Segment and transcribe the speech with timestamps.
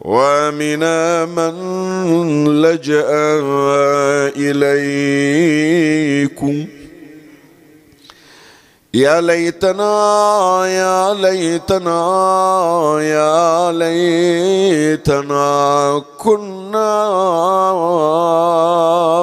[0.00, 1.54] ومنا من
[2.62, 3.06] لجأ
[5.48, 6.66] إليكم
[8.94, 12.00] يا ليتنا يا ليتنا
[13.00, 15.42] يا ليتنا
[16.18, 16.98] كنا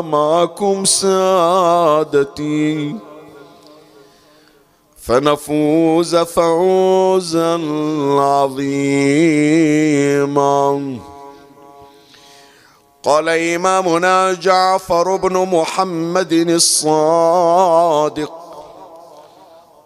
[0.02, 2.56] معكم سادتي
[5.06, 7.54] فنفوز فوزا
[8.20, 9.38] عظيما.
[13.04, 18.32] قال إمامنا جعفر بن محمد الصادق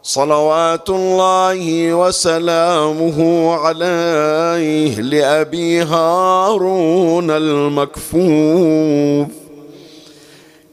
[0.04, 9.28] صلوات الله وسلامه عليه لأبي هارون المكفوف.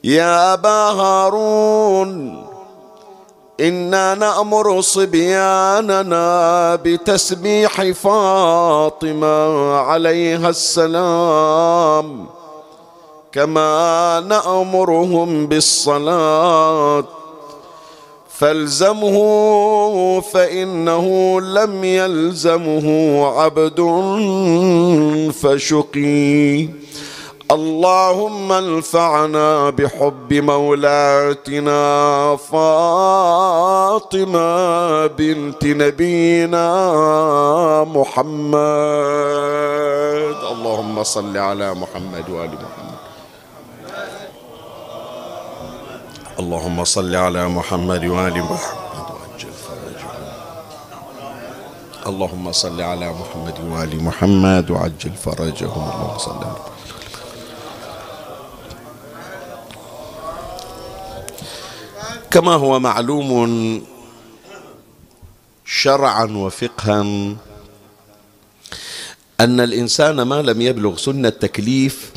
[0.04, 2.45] يا أبا هارون
[3.60, 12.26] إنا نأمر صبياننا بتسبيح فاطمة عليها السلام
[13.32, 17.04] كما نأمرهم بالصلاة.
[18.38, 19.16] فالزمه
[20.20, 22.86] فإنه لم يلزمه
[23.26, 23.80] عبد
[25.32, 26.68] فشقي.
[27.50, 31.80] اللهم انفعنا بحب مولاتنا
[32.36, 33.86] فاطمة
[35.06, 36.66] بنت نبينا
[37.84, 38.56] محمد.
[40.52, 42.98] اللهم صل على محمد وآل محمد.
[46.38, 50.26] اللهم صل على محمد وآل محمد وعجل فرجهم.
[52.06, 55.90] اللهم صل على محمد وآل محمد وعجل فرجهم.
[55.94, 56.75] اللهم صل على محمد.
[62.30, 63.82] كما هو معلوم
[65.64, 67.00] شرعا وفقها
[69.40, 72.10] أن الإنسان ما لم يبلغ سن التكليف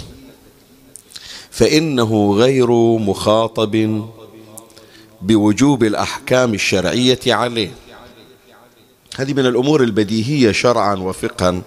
[1.52, 4.06] فإنه غير مخاطب
[5.22, 7.72] بوجوب الأحكام الشرعية عليه.
[9.16, 11.62] هذه من الأمور البديهية شرعا وفقها.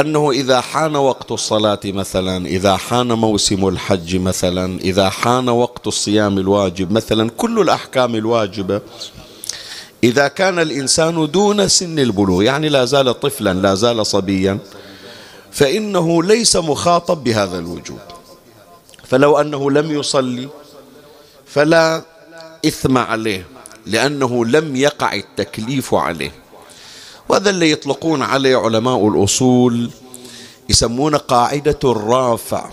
[0.00, 6.38] أنه إذا حان وقت الصلاة مثلا إذا حان موسم الحج مثلا إذا حان وقت الصيام
[6.38, 8.80] الواجب مثلا كل الأحكام الواجبة
[10.04, 14.58] إذا كان الإنسان دون سن البلوغ يعني لا زال طفلا لا زال صبيا
[15.52, 17.98] فإنه ليس مخاطب بهذا الوجوب
[19.04, 20.48] فلو أنه لم يصلي
[21.46, 22.02] فلا
[22.66, 23.46] إثم عليه
[23.86, 26.32] لأنه لم يقع التكليف عليه.
[27.30, 29.90] وهذا اللي يطلقون عليه علماء الأصول
[30.68, 32.70] يسمونه قاعدة الرافع.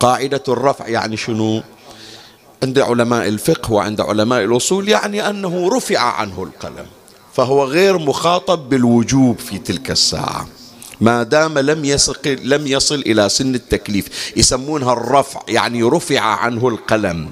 [0.00, 1.62] قاعدة الرفع يعني شنو؟
[2.62, 6.86] عند علماء الفقه وعند علماء الأصول يعني أنه رفع عنه القلم
[7.32, 10.48] فهو غير مخاطب بالوجوب في تلك الساعة.
[11.00, 17.30] ما دام لم يصل لم يصل إلى سن التكليف يسمونها الرفع يعني رفع عنه القلم.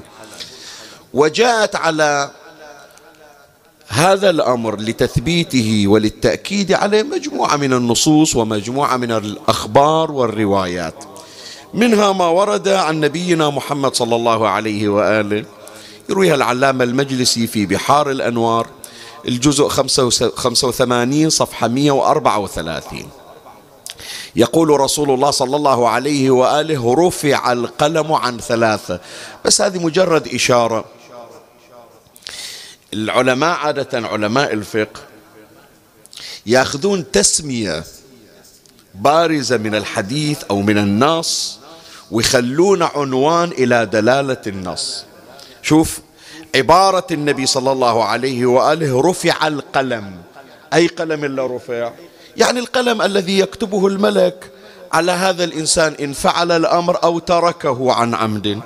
[1.15, 2.31] وجاءت على
[3.89, 11.05] هذا الأمر لتثبيته وللتأكيد عليه مجموعة من النصوص ومجموعة من الأخبار والروايات.
[11.75, 15.45] منها ما ورد عن نبينا محمد صلى الله عليه وآله
[16.09, 18.67] يرويها العلامة المجلسي في بحار الأنوار
[19.29, 23.09] الجزء 85 صفحة 134
[24.37, 29.01] يقول رسول الله صلى الله عليه وآله رفع القلم عن ثلاثة.
[29.45, 30.85] بس هذه مجرد إشارة.
[32.95, 35.01] العلماء عادة علماء الفقه
[36.47, 37.85] ياخذون تسمية
[38.95, 41.59] بارزة من الحديث أو من النص
[42.11, 45.05] ويخلون عنوان إلى دلالة النص.
[45.63, 45.99] شوف
[46.57, 50.17] عبارة النبي صلى الله عليه وآله رفع القلم.
[50.75, 51.93] أي قلم إلا رفع؟
[52.37, 54.51] يعني القلم الذي يكتبه الملك.
[54.93, 58.61] على هذا الإنسان إن فعل الأمر أو تركه عن عمد.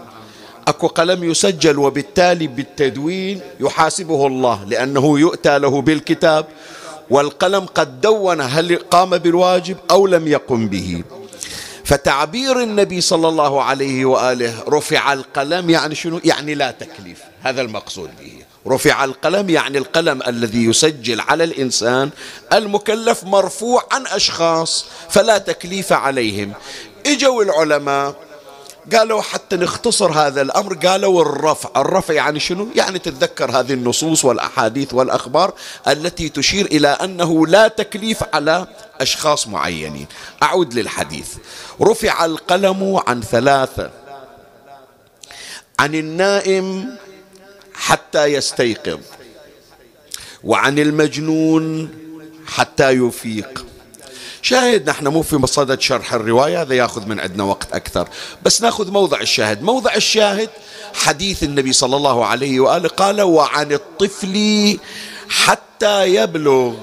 [0.68, 6.46] أكو قلم يسجل وبالتالي بالتدوين يحاسبه الله لأنه يؤتى له بالكتاب
[7.10, 11.02] والقلم قد دون هل قام بالواجب أو لم يقم به
[11.84, 18.10] فتعبير النبي صلى الله عليه وآله رفع القلم يعني شنو؟ يعني لا تكليف، هذا المقصود
[18.20, 18.32] به.
[18.66, 22.10] رفع القلم يعني القلم الذي يسجل على الإنسان
[22.52, 26.52] المكلف مرفوع عن أشخاص فلا تكليف عليهم.
[27.06, 28.14] إجوا العلماء
[28.92, 34.94] قالوا حتى نختصر هذا الأمر قالوا الرفع، الرفع يعني شنو؟ يعني تتذكر هذه النصوص والأحاديث
[34.94, 35.54] والأخبار
[35.88, 38.66] التي تشير إلى أنه لا تكليف على
[39.00, 40.06] أشخاص معينين.
[40.42, 41.28] أعود للحديث.
[41.80, 43.90] رفع القلم عن ثلاثة
[45.78, 46.96] عن النائم
[47.74, 49.00] حتى يستيقظ
[50.44, 51.90] وعن المجنون
[52.46, 53.66] حتى يفيق
[54.42, 58.08] شاهد نحن مو في مصدد شرح الرواية هذا ياخذ من عندنا وقت أكثر.
[58.42, 59.62] بس ناخذ موضع الشاهد.
[59.62, 60.50] موضع الشاهد
[60.94, 64.78] حديث النبي صلى الله عليه وآله قال وعن الطفل
[65.28, 66.74] حتى يبلغ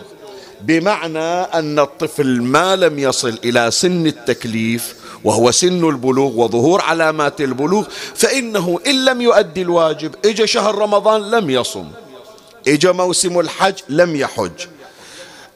[0.61, 7.85] بمعنى أن الطفل ما لم يصل إلى سن التكليف وهو سن البلوغ وظهور علامات البلوغ
[8.15, 11.87] فإنه إن لم يؤدي الواجب إجا شهر رمضان لم يصم.
[12.67, 14.67] إجا موسم الحج لم يحج.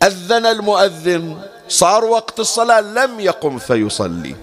[0.04, 1.38] أذن المؤذن
[1.74, 4.36] صار وقت الصلاة لم يقم فيصلي.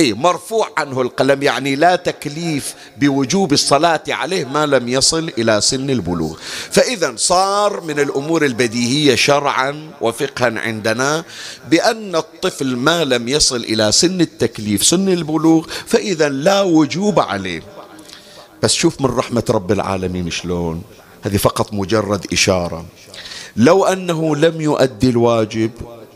[0.00, 5.90] إيه مرفوع عنه القلم يعني لا تكليف بوجوب الصلاة عليه ما لم يصل إلى سن
[5.90, 6.36] البلوغ.
[6.70, 11.24] فإذا صار من الأمور البديهية شرعا وفقها عندنا
[11.70, 17.62] بأن الطفل ما لم يصل إلى سن التكليف سن البلوغ فإذا لا وجوب عليه.
[18.62, 20.82] بس شوف من رحمة رب العالمين شلون.
[21.22, 22.84] هذه فقط مجرد إشارة.
[23.56, 25.70] لو أنه لم يؤدي الواجب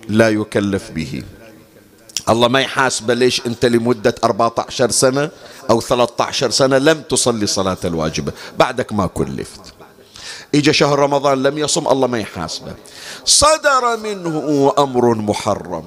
[0.09, 1.23] لا يكلف به.
[2.29, 5.31] الله ما يحاسبه ليش أنت لمدة 14 سنة
[5.71, 9.61] أو 13 سنة لم تصلي صلاة الواجبة بعدك ما كلفت.
[10.55, 12.75] إجا شهر رمضان لم يصم الله ما يحاسبه.
[13.25, 15.85] صدر منه أمر محرم.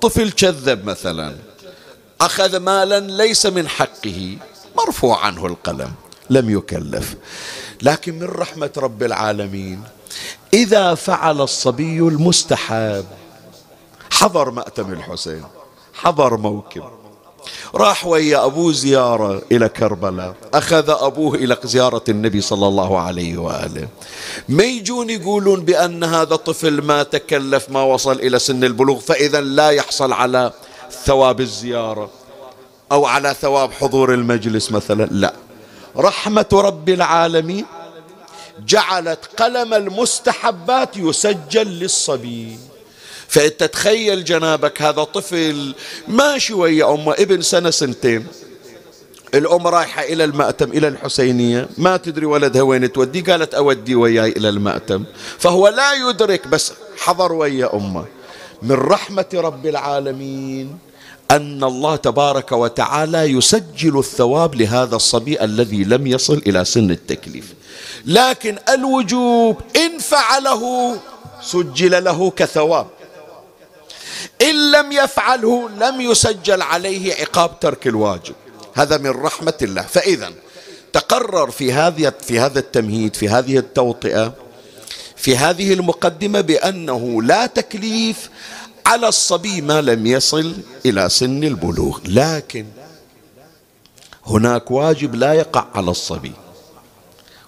[0.00, 1.36] طفل كذب مثلا.
[2.20, 4.38] أخذ مالا ليس من حقه.
[4.76, 5.92] مرفوع عنه القلم.
[6.30, 7.14] لم يكلف.
[7.82, 9.82] لكن من رحمة رب العالمين
[10.54, 13.04] إذا فعل الصبي المستحاب
[14.12, 15.44] حضر مأتم الحسين
[15.94, 16.82] حضر موكب.
[17.74, 23.88] راح ويا أبوه زيارة إلى كربلاء أخذ أبوه إلى زيارة النبي صلى الله عليه وآله.
[24.48, 29.70] ما يجون يقولون بأن هذا طفل ما تكلف ما وصل إلى سن البلوغ فإذا لا
[29.70, 30.52] يحصل على
[31.04, 32.10] ثواب الزيارة
[32.92, 35.34] أو على ثواب حضور المجلس مثلا لا.
[35.96, 37.66] رحمة رب العالمين
[38.66, 42.58] جعلت قلم المستحبات يسجل للصبي.
[43.32, 45.74] فأنت تخيل جنابك هذا طفل
[46.08, 48.26] ماشي ويا أمه ابن سنة سنتين.
[49.34, 51.68] الأم رايحة إلى المأتم إلى الحسينية.
[51.78, 55.04] ما تدري ولدها وين تودي؟ قالت أودي وياي إلى المأتم.
[55.38, 58.04] فهو لا يدرك بس حضر ويا أمه.
[58.62, 60.78] من رحمة رب العالمين
[61.30, 67.54] أن الله تبارك وتعالى يسجل الثواب لهذا الصبي الذي لم يصل إلى سن التكليف.
[68.06, 70.96] لكن الوجوب إن فعله
[71.42, 72.86] سجل له كثواب.
[74.42, 78.34] إن لم يفعله لم يسجل عليه عقاب ترك الواجب.
[78.74, 79.82] هذا من رحمة الله.
[79.82, 80.32] فإذا
[80.92, 84.34] تقرر في هذه في هذا التمهيد في هذه التوطئة
[85.16, 88.30] في هذه المقدمة بأنه لا تكليف
[88.86, 90.54] على الصبي ما لم يصل
[90.86, 91.98] إلى سن البلوغ.
[92.04, 92.66] لكن
[94.26, 96.32] هناك واجب لا يقع على الصبي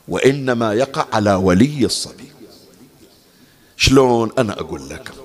[0.09, 2.33] وإنما يقع على ولي الصبي.
[3.77, 5.24] شلون أنا أقول لك؟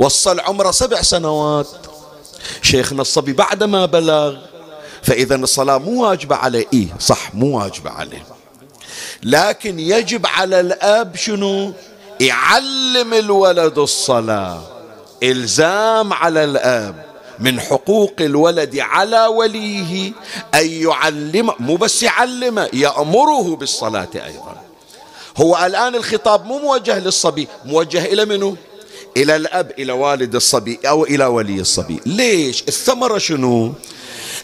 [0.00, 1.66] وصل عمره سبع سنوات.
[2.62, 4.36] شيخنا الصبي بعدما بلغ
[5.02, 6.66] فإذا الصلاة مو واجبة عليه.
[6.72, 8.24] إيه صح مو واجبة عليه.
[9.22, 11.72] لكن يجب على الأب شنو؟
[12.20, 14.62] يعلم الولد الصلاة.
[15.22, 17.04] إلزام على الأب
[17.38, 20.12] من حقوق الولد على وليه
[20.54, 24.56] أن يعلم مو بس يعلمه يأمره بالصلاة أيضا.
[25.36, 28.56] هو الآن الخطاب مو موجه للصبي موجه إلى منه
[29.16, 32.00] إلى الأب إلى والد الصبي أو إلى ولي الصبي.
[32.06, 33.72] ليش؟ الثمرة شنو؟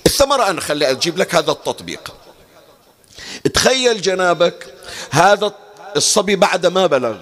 [0.06, 2.14] الثمرة أنا خلي أجيب لك هذا التطبيق.
[3.54, 4.74] تخيل جنابك
[5.10, 5.52] هذا
[5.96, 7.16] الصبي بعد ما بلغ.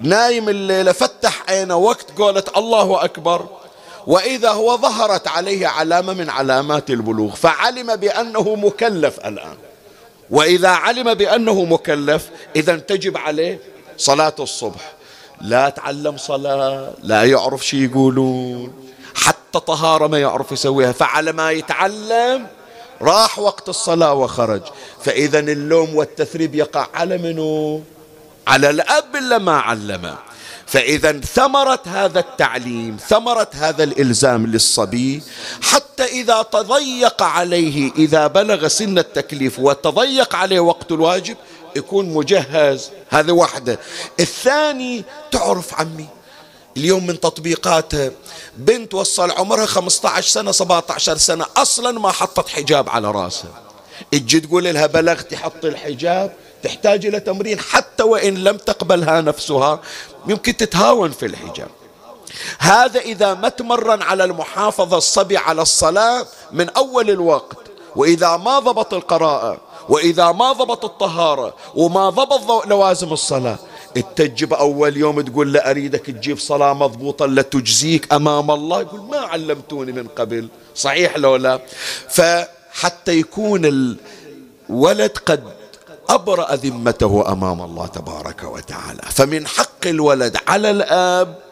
[0.00, 3.46] نايم الليلة فتح عينه وقت قولت الله أكبر.
[4.06, 7.34] وإذا هو ظهرت عليه علامة من علامات البلوغ.
[7.34, 9.56] فعلم بأنه مكلف الآن.
[10.30, 13.58] وإذا علم بأنه مكلف إذا تجب عليه
[13.98, 14.92] صلاة الصبح.
[15.40, 18.72] لا تعلم صلاة لا يعرف شي يقولون.
[19.14, 20.92] حتى طهارة ما يعرف يسويها.
[20.92, 22.46] فعلى ما يتعلم
[23.02, 24.62] راح وقت الصلاة وخرج.
[25.04, 27.82] فإذا اللوم والتثريب يقع على منو؟
[28.46, 30.16] على الأب إلا ما علمه.
[30.66, 35.22] فإذا ثمرة هذا التعليم ثمرة هذا الإلزام للصبي.
[35.62, 41.36] حتى إذا تضيق عليه إذا بلغ سن التكليف وتضيق عليه وقت الواجب
[41.76, 42.90] يكون مجهز.
[43.10, 43.78] هذا واحدة.
[44.20, 46.06] الثاني تعرف عمي
[46.76, 48.10] اليوم من تطبيقاتها
[48.56, 53.62] بنت وصل عمرها 15 سنة 17 سنة أصلا ما حطت حجاب على راسها.
[54.12, 59.80] تجي تقول لها بلغتي حط الحجاب تحتاج إلى تمرين حتى وإن لم تقبلها نفسها
[60.26, 61.68] يمكن تتهاون في الحجاب.
[62.58, 67.56] هذا إذا ما تمرن على المحافظة الصبي على الصلاة من أول الوقت
[67.96, 73.58] وإذا ما ضبط القراءة وإذا ما ضبط الطهارة وما ضبط لوازم الصلاة
[73.96, 79.92] التجب أول يوم تقول له أريدك تجيب صلاة مضبوطة لتجزيك أمام الله يقول ما علمتوني
[79.92, 81.60] من قبل صحيح لو لا؟
[82.08, 83.64] فحتى يكون
[84.70, 85.42] الولد قد
[86.08, 89.02] أبرأ ذمته أمام الله تبارك وتعالى.
[89.10, 91.43] فمن حق الولد على الآب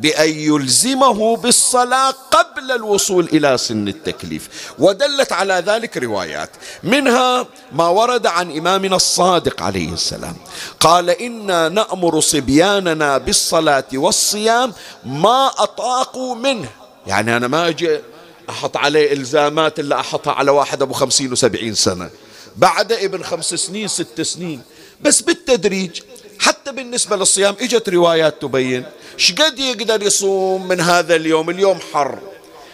[0.00, 4.48] بأن يلزمه بالصلاة قبل الوصول إلى سن التكليف.
[4.78, 6.50] ودلت على ذلك روايات.
[6.82, 10.36] منها ما ورد عن إمامنا الصادق عليه السلام.
[10.80, 14.72] قال إنا نأمر صبياننا بالصلاة والصيام
[15.04, 16.68] ما أطاقوا منه.
[17.06, 18.00] يعني أنا ما أجي
[18.50, 22.10] أحط عليه إلزامات إلا أحطها على واحد أبو خمسين وسبعين سنة.
[22.56, 24.62] بعد ابن خمس سنين ست سنين.
[25.00, 26.00] بس بالتدريج
[26.40, 28.84] حتى بالنسبة للصيام إجت روايات تبين
[29.16, 32.18] شقد يقدر يصوم من هذا اليوم؟ اليوم حر.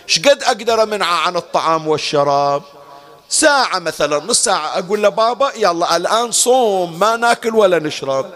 [0.06, 2.62] شقد أقدر أمنعه عن الطعام والشراب؟
[3.28, 4.78] ساعة مثلا نص ساعة.
[4.78, 8.30] أقول له بابا يلا الآن صوم ما ناكل ولا نشرب.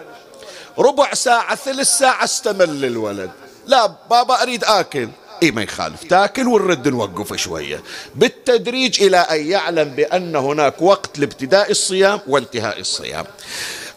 [0.78, 3.30] ربع ساعة ثلث ساعة استمل الولد
[3.66, 5.08] لا بابا أريد آكل.
[5.42, 6.04] إي ما يخالف.
[6.04, 7.82] تاكل ونرد نوقف شوية.
[8.14, 13.24] بالتدريج إلى أن يعلم بأن هناك وقت لابتداء الصيام وانتهاء الصيام.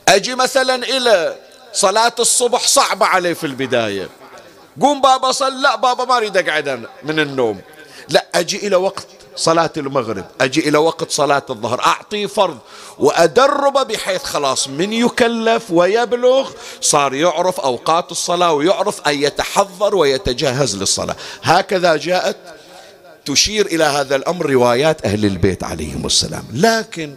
[0.08, 1.36] أجي مثلا إلى
[1.74, 4.10] صلاة الصبح صعبة عليه في البداية.
[4.82, 7.62] قوم بابا صل لا بابا ما أريد أقعد من النوم.
[8.10, 12.58] لا أجي إلى وقت صلاة المغرب أجي إلى وقت صلاة الظهر أعطيه فرض
[13.00, 21.16] وأدربه بحيث خلاص من يكلف ويبلغ صار يعرف أوقات الصلاة ويعرف أن يتحضر ويتجهز للصلاة.
[21.44, 22.38] هكذا جاءت
[23.26, 26.44] تشير إلى هذا الأمر روايات أهل البيت عليهم السلام.
[26.54, 27.16] لكن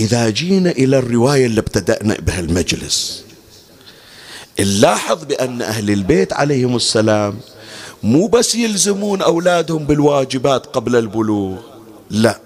[0.00, 3.24] إذا جينا إلى الرواية اللي ابتدأنا بها المجلس
[4.60, 7.38] نلاحظ بأن أهل البيت عليهم السلام
[8.02, 11.58] مو بس يلزمون أولادهم بالواجبات قبل البلوغ
[12.10, 12.40] لا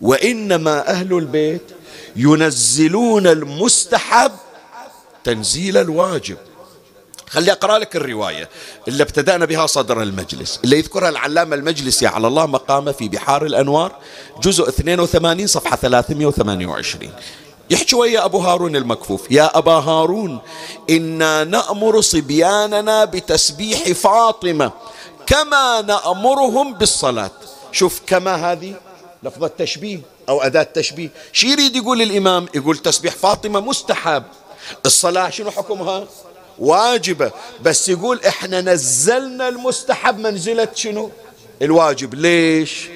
[0.00, 1.62] وإنما أهل البيت
[2.16, 4.32] ينزلون المستحب
[5.24, 6.36] تنزيل الواجب.
[7.30, 8.48] خلي أقرأ لك الرواية
[8.88, 13.92] اللي ابتدأنا بها صدر المجلس اللي يذكرها العلامة المجلسي على الله مقامه في بحار الأنوار
[14.42, 17.12] جزء 82 صفحة 328
[17.70, 20.38] يحكي ويا أبو هارون المكفوف يا أبا هارون
[20.90, 24.72] إنا نأمر صبياننا بتسبيح فاطمة
[25.26, 27.30] كما نأمرهم بالصلاة.
[27.72, 28.74] شوف كما هذه
[29.22, 31.10] لفظة تشبيه أو أداة تشبيه.
[31.32, 34.22] شو يريد يقول الإمام؟ يقول تسبيح فاطمة مستحب.
[34.86, 36.06] الصلاة شنو حكمها؟
[36.60, 37.30] واجبة.
[37.62, 41.10] بس يقول إحنا نزلنا المستحب منزلة شنو؟
[41.62, 42.14] الواجب.
[42.14, 42.88] ليش؟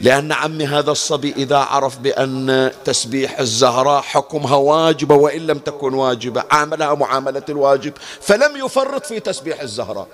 [0.00, 6.44] لأن عمي هذا الصبي إذا عرف بأن تسبيح الزهراء حكمها واجبة وإن لم تكن واجبة
[6.50, 10.06] عاملها معاملة الواجب فلم يفرط في تسبيح الزهراء.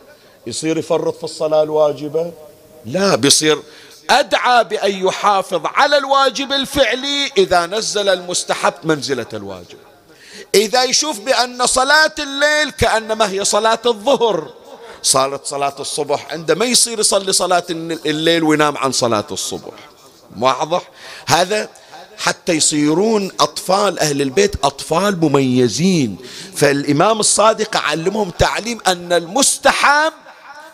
[0.47, 2.33] يصير يفرط في الصلاة الواجبة؟
[2.87, 3.59] لا بيصير
[4.11, 9.79] أدعى بأن يحافظ على الواجب الفعلي إذا نزل المستحب منزلة الواجب.
[10.55, 14.53] إذا يشوف بأن صلاة الليل كأنما هي صلاة الظهر
[15.03, 19.75] صارت صلاة الصبح عندما يصير يصلي صلاة الليل وينام عن صلاة الصبح.
[20.41, 20.83] واضح؟
[21.27, 21.69] هذا
[22.19, 26.17] حتى يصيرون أطفال أهل البيت أطفال مميزين.
[26.57, 30.13] فالإمام الصادق علمهم تعليم أن المستحب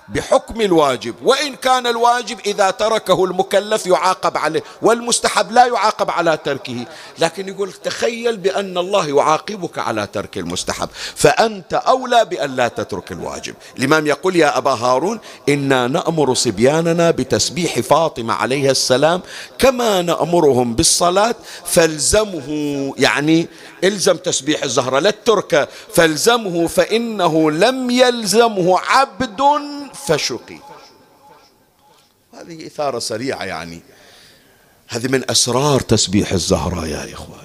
[0.08, 1.14] بحكم الواجب.
[1.22, 6.84] وإن كان الواجب إذا تركه المكلف يعاقب عليه والمستحب لا يعاقب على تركه.
[7.18, 13.54] لكن يقول تخيل بأن الله يعاقبك على ترك المستحب فأنت أولى بأن لا تترك الواجب.
[13.78, 19.20] الإمام يقول يا أبا هارون إنا نأمر صبياننا بتسبيح فاطمة عليها السلام
[19.58, 21.34] كما نأمرهم بالصلاة
[21.64, 23.48] فالزمه يعني
[23.84, 29.40] إلزم تسبيح الزهرة لا تتركه فالزمه فإنه لم يلزمه عبد
[30.06, 30.58] فشقي.
[32.34, 33.82] هذه إثارة سريعة يعني.
[34.88, 37.44] هذه من أسرار تسبيح الزهراء يا إخواني.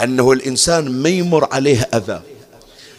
[0.00, 2.22] أنه الإنسان ما يمر عليه أذى.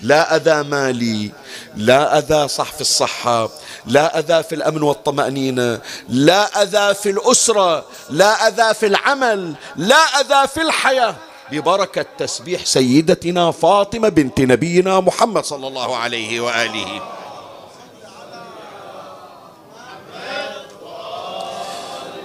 [0.01, 1.31] لا أذى مالي
[1.75, 3.49] لا أذى صح في الصحة
[3.85, 10.47] لا أذى في الأمن والطمأنينة لا أذى في الأسرة لا أذى في العمل لا أذى
[10.47, 11.15] في الحياة.
[11.51, 17.01] ببركة تسبيح سيدتنا فاطمة بنت نبينا محمد صلى الله عليه وآله.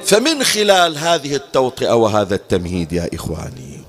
[0.05, 3.81] فمن خلال هذه التوطئة وهذا التمهيد يا إخواني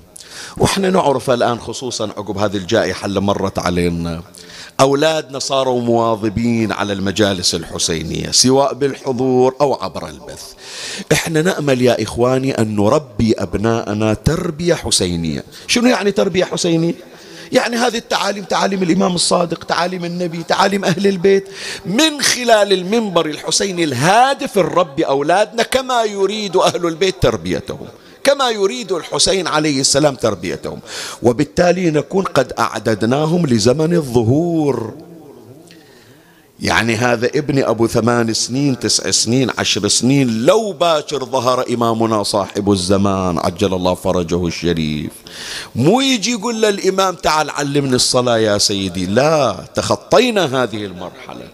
[0.56, 4.22] وإحنا نعرف الآن خصوصا عقب هذه الجائحة اللي مرت علينا
[4.80, 10.42] أولادنا صاروا مواظبين على المجالس الحسينية سواء بالحضور أو عبر البث.
[11.12, 15.44] إحنا نأمل يا إخواني أن نربي أبناءنا تربية حسينية.
[15.66, 16.94] شنو يعني تربية حسينية؟
[17.52, 21.48] يعني هذه التعاليم تعاليم الإمام الصادق تعاليم النبي تعاليم أهل البيت.
[21.86, 27.86] من خلال المنبر الحسيني الهادف الرب أولادنا كما يريد أهل البيت تربيتهم.
[28.26, 30.80] كما يريد الحسين عليه السلام تربيتهم.
[31.22, 34.94] وبالتالي نكون قد أعددناهم لزمن الظهور.
[36.60, 42.72] يعني هذا ابني أبو ثمان سنين تسع سنين عشر سنين لو باكر ظهر إمامنا صاحب
[42.72, 45.12] الزمان عجل الله فرجه الشريف.
[45.74, 49.06] مو يجي يقول للإمام تعال علمني الصلاة يا سيدي.
[49.06, 51.48] لا تخطينا هذه المرحلة.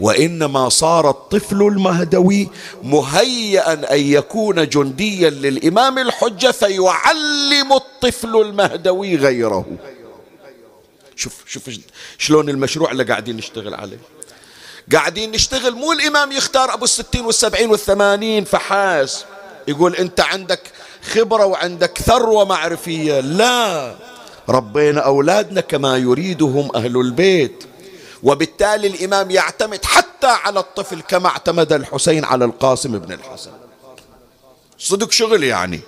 [0.00, 2.48] وإنما صار الطفل المهدوي
[2.82, 9.66] مهيئا أن يكون جنديا للإمام الحجة فيعلم الطفل المهدوي غيره.
[11.16, 11.70] شوف شوف
[12.18, 13.98] شلون المشروع اللي قاعدين نشتغل عليه.
[14.92, 19.24] قاعدين نشتغل مو الإمام يختار أبو الستين والسبعين والثمانين فحاس.
[19.68, 20.60] يقول أنت عندك
[21.12, 23.20] خبرة وعندك ثروة معرفية.
[23.20, 23.94] لا
[24.48, 27.64] ربينا أولادنا كما يريدهم أهل البيت.
[28.26, 33.50] وبالتالي الإمام يعتمد حتى على الطفل كما اعتمد الحسين على القاسم بن الحسن.
[34.78, 35.80] صدق شغل يعني.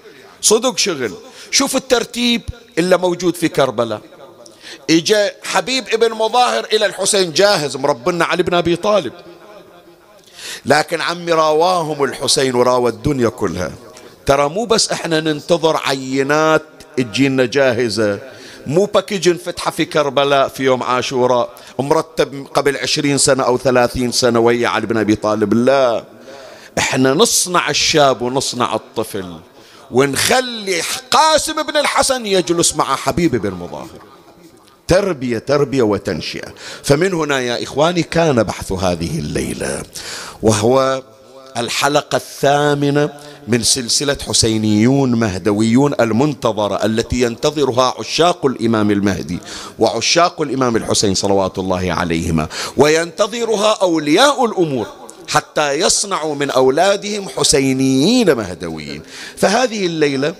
[0.43, 1.13] صدق شغل.
[1.51, 2.43] شوف الترتيب
[2.79, 4.01] اللي موجود في كربلاء.
[4.91, 9.13] إجا حبيب ابن مظاهر إلى الحسين جاهز مربنا علي بن أبي طالب.
[10.67, 13.73] لكن عمي راواهم الحسين وراوى الدنيا كلها.
[14.27, 16.63] ترى مو بس إحنا ننتظر عينات
[16.97, 18.38] تجينا جاهزة.
[18.69, 24.41] مو باكج انفتح في كربلاء في يوم عاشوراء مرتب قبل عشرين سنة أو ثلاثين سنة
[24.41, 25.55] ويا علي بن أبي طالب.
[25.55, 26.05] لا
[26.79, 29.37] إحنا نصنع الشاب ونصنع الطفل
[29.91, 33.99] ونخلي قاسم بن الحسن يجلس مع حبيب بن مظاهر.
[34.89, 36.55] تربية تربية وتنشئة.
[36.83, 39.83] فمن هنا يا إخواني كان بحث هذه الليلة
[40.43, 41.03] وهو
[41.59, 43.11] الحلقة الثامنة
[43.49, 49.39] من سلسلة حسينيون مهدويون المنتظرة التي ينتظرها عشاق الإمام المهدي
[49.79, 54.87] وعشاق الإمام الحسين صلوات الله عليهما وينتظرها أولياء الأمور
[55.29, 59.03] حتى يصنعوا من أولادهم حسينيين مهدويين.
[59.37, 60.35] فهذه الليلة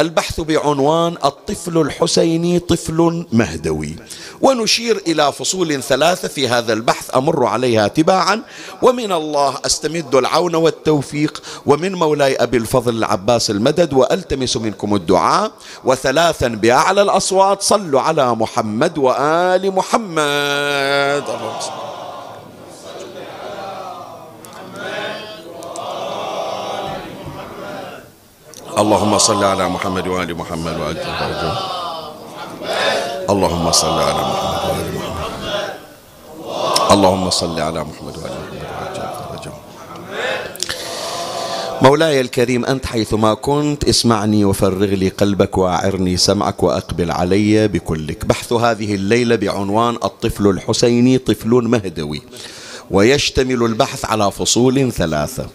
[0.00, 3.96] البحث بعنوان الطفل الحسيني طفل مهدوي.
[4.40, 8.42] ونشير إلى فصول ثلاثة في هذا البحث أمر عليها تباعا.
[8.82, 11.42] ومن الله أستمد العون والتوفيق.
[11.66, 15.52] ومن مولاي أبي الفضل العباس المدد وألتمس منكم الدعاء.
[15.84, 21.24] وثلاثا بأعلى الأصوات صلوا على محمد وآل محمد.
[28.80, 31.52] اللهم صل على محمد وآل محمد وآل محمد.
[33.30, 35.20] اللهم صل على محمد وآل محمد.
[36.90, 39.52] اللهم صل على محمد وآل محمد
[41.82, 48.24] مولاي الكريم أنت حيثما كنت اسمعني وفرغ لي قلبك وأعرني سمعك وأقبل علي بكلك.
[48.24, 52.22] بحث هذه الليلة بعنوان الطفل الحسيني طفل مهدوي
[52.90, 55.46] ويشتمل البحث على فصول ثلاثة.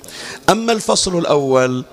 [0.50, 1.86] أما الفصل الأول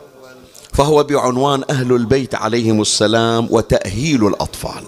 [0.73, 4.85] فهو بعنوان أهل البيت عليهم السلام وتأهيل الأطفال.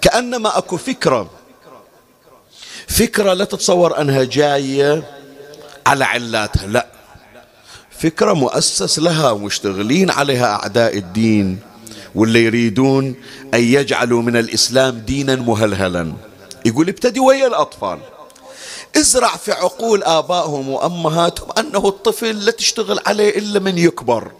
[0.00, 1.30] كأنما أكو فكرة
[2.88, 5.02] فكرة لا تتصور أنها جاية
[5.86, 6.86] على علاتها لا.
[7.98, 11.58] فكرة مؤسس لها ومشتغلين عليها أعداء الدين
[12.14, 13.14] واللي يريدون
[13.54, 16.12] أن يجعلوا من الإسلام دينا مهلهلا.
[16.64, 17.98] يقول ابتدي ويا الأطفال.
[18.96, 24.32] ازرع في عقول آبائهم وأمهاتهم أنه الطفل لا تشتغل عليه إلا من يكبر.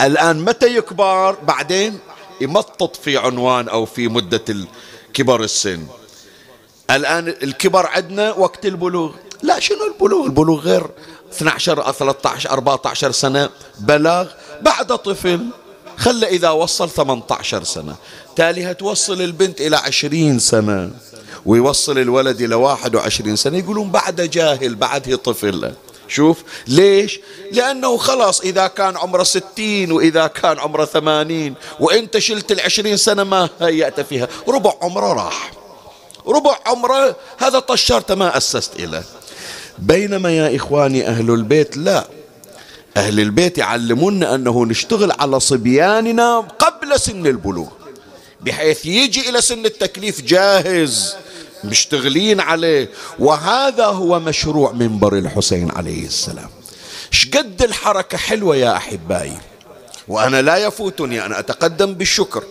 [0.00, 1.98] الآن متى يكبر؟ بعدين
[2.40, 4.66] يمطط في عنوان أو في مدة
[5.14, 5.86] كبر السن.
[6.90, 9.12] الآن الكبر عندنا وقت البلوغ.
[9.42, 10.86] لا شنو البلوغ؟ البلوغ غير
[11.32, 14.28] 12 13 14 سنة بلاغ
[14.62, 15.46] بعد طفل.
[15.96, 17.96] خلى إذا وصل 18 سنة.
[18.36, 20.90] تالي توصل البنت إلى 20 سنة.
[21.46, 23.58] ويوصل الولد إلى واحد وعشرين سنة.
[23.58, 25.72] يقولون بعد جاهل بعده طفل.
[26.08, 26.42] شوف.
[26.66, 27.20] ليش؟
[27.52, 33.48] لأنه خلاص إذا كان عمره ستين وإذا كان عمره ثمانين وإنت شلت العشرين سنة ما
[33.60, 34.28] هيأت فيها.
[34.48, 35.52] ربع عمره راح.
[36.26, 39.04] ربع عمره هذا طشرت ما أسست إليه.
[39.78, 42.08] بينما يا إخواني أهل البيت لا.
[42.96, 47.68] أهل البيت يعلمونا أنه نشتغل على صبياننا قبل سن البلوغ
[48.40, 51.16] بحيث يجي إلى سن التكليف جاهز.
[51.66, 52.90] مشتغلين عليه.
[53.18, 56.50] وهذا هو مشروع منبر الحسين عليه السلام.
[57.10, 59.38] شقد الحركة حلوة يا أحبائي.
[60.08, 62.42] وأنا لا يفوتني أن أتقدم بالشكر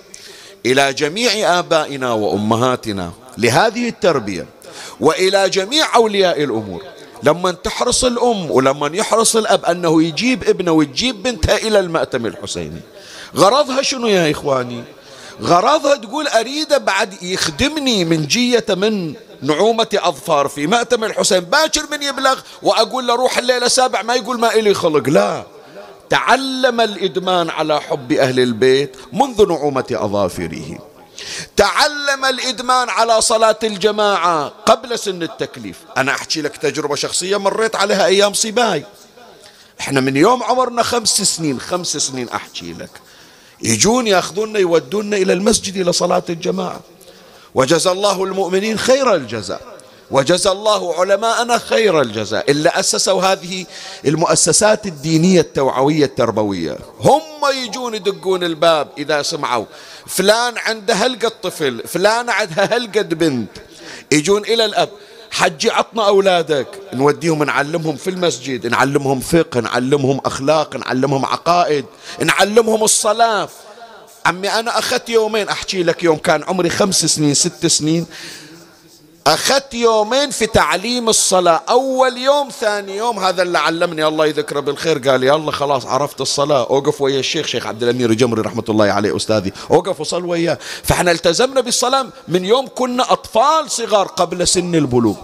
[0.66, 4.46] إلى جميع آبائنا وأمهاتنا لهذه التربية
[5.00, 6.82] وإلى جميع أولياء الأمور.
[7.24, 12.82] لما تحرص الأم ولما يحرص الأب أنه يجيب ابنه وتجيب بنتها إلى المأتم الحسيني.
[13.36, 14.84] غرضها شنو يا إخواني؟
[15.42, 21.40] غرضها تقول أريد بعد يخدمني من جية من نعومة أظفار في مأتم الحسين.
[21.40, 25.10] باكر من يبلغ وأقول له روح الليلة سابع ما يقول ما إلي خلق.
[25.10, 25.44] لا.
[26.10, 30.80] تعلم الإدمان على حب أهل البيت منذ نعومة أظافره.
[31.56, 35.78] تعلم الإدمان على صلاة الجماعة قبل سن التكليف.
[35.98, 38.86] أنا أحكي لك تجربة شخصية مريت عليها أيام صباي
[39.80, 42.90] إحنا من يوم عمرنا خمس سنين خمس سنين أحكي لك.
[43.64, 46.80] يجون ياخذونا يودونا إلى المسجد إلى صلاة الجماعة.
[47.56, 49.62] وجزى الله المؤمنين خير الجزاء.
[50.12, 52.52] وجزى الله علماءنا خير الجزاء.
[52.52, 53.66] اللي أسسوا هذه
[54.06, 56.78] المؤسسات الدينية التوعوية التربوية.
[57.00, 57.22] هم
[57.64, 59.66] يجون يدقون الباب إذا سمعوا.
[60.08, 63.50] فلان عنده هلقة طفل فلان عندها هلقة بنت.
[64.12, 64.90] يجون إلى الأب.
[65.36, 66.68] حجي عطنا أولادك.
[66.94, 71.86] نوديهم نعلمهم في المسجد نعلمهم فقه نعلمهم أخلاق نعلمهم عقائد
[72.24, 73.50] نعلمهم الصلاة.
[74.26, 78.06] عمي أنا أخذت يومين أحكي لك يوم كان عمري خمس سنين ست سنين.
[79.28, 81.62] أخذت يومين في تعليم الصلاة.
[81.70, 85.10] أول يوم ثاني يوم هذا اللي علمني الله يذكره بالخير.
[85.10, 86.68] قال الله خلاص عرفت الصلاة.
[86.70, 89.54] أوقف ويا الشيخ شيخ عبد الأمير الجمري رحمة الله عليه أستاذي.
[89.72, 90.58] أوقف وصل وياه.
[90.84, 95.16] فإحنا التزمنا بالصلاة من يوم كنا أطفال صغار قبل سن البلوغ.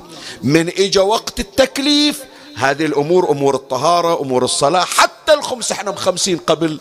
[0.44, 2.24] من إجا وقت التكليف
[2.56, 6.80] هذه الأمور أمور الطهارة أمور الصلاة حتى الخمس إحنا مخمسين قبل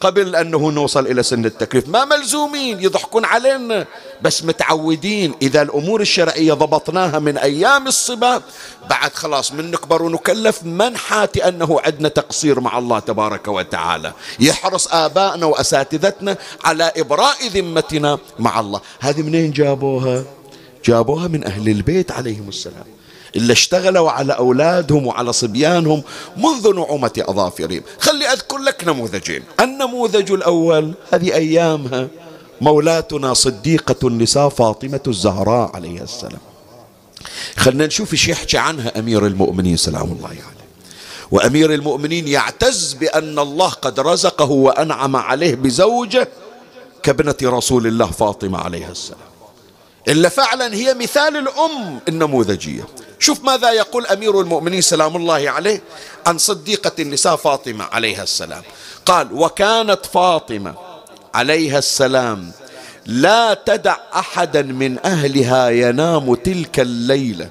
[0.00, 1.88] قبل أنه نوصل إلى سن التكليف.
[1.88, 3.86] ما ملزومين يضحكون علينا
[4.22, 5.34] بس متعودين.
[5.42, 8.42] إذا الأمور الشرعية ضبطناها من أيام الصبا
[8.90, 14.12] بعد خلاص من نكبر ونكلف من حاتي أنه عندنا تقصير مع الله تبارك وتعالى.
[14.40, 18.80] يحرص آبائنا وأساتذتنا على إبراء ذمتنا مع الله.
[19.00, 20.24] هذه منين جابوها؟
[20.84, 22.84] جابوها من أهل البيت عليهم السلام.
[23.36, 26.02] اللي اشتغلوا على أولادهم وعلى صبيانهم
[26.36, 27.82] منذ نعومة أظافرهم.
[28.00, 29.42] خلي أذكر لك نموذجين.
[29.60, 32.08] النموذج الأول هذه أيامها
[32.60, 36.40] مولاتنا صديقة النساء فاطمة الزهراء عليها السلام.
[37.56, 40.52] خلنا نشوف إيش يحكي عنها أمير المؤمنين سلام الله عليه.
[41.30, 46.28] وأمير المؤمنين يعتز بأن الله قد رزقه وأنعم عليه بزوجة
[47.02, 49.31] كابنة رسول الله فاطمة عليها السلام.
[50.08, 52.88] إلا فعلا هي مثال الأم النموذجية.
[53.18, 55.82] شوف ماذا يقول أمير المؤمنين سلام الله عليه
[56.26, 58.62] عن صديقة النساء فاطمة عليها السلام.
[59.06, 60.74] قال وكانت فاطمة
[61.34, 62.52] عليها السلام
[63.06, 67.50] لا تدع أحدا من أهلها ينام تلك الليلة.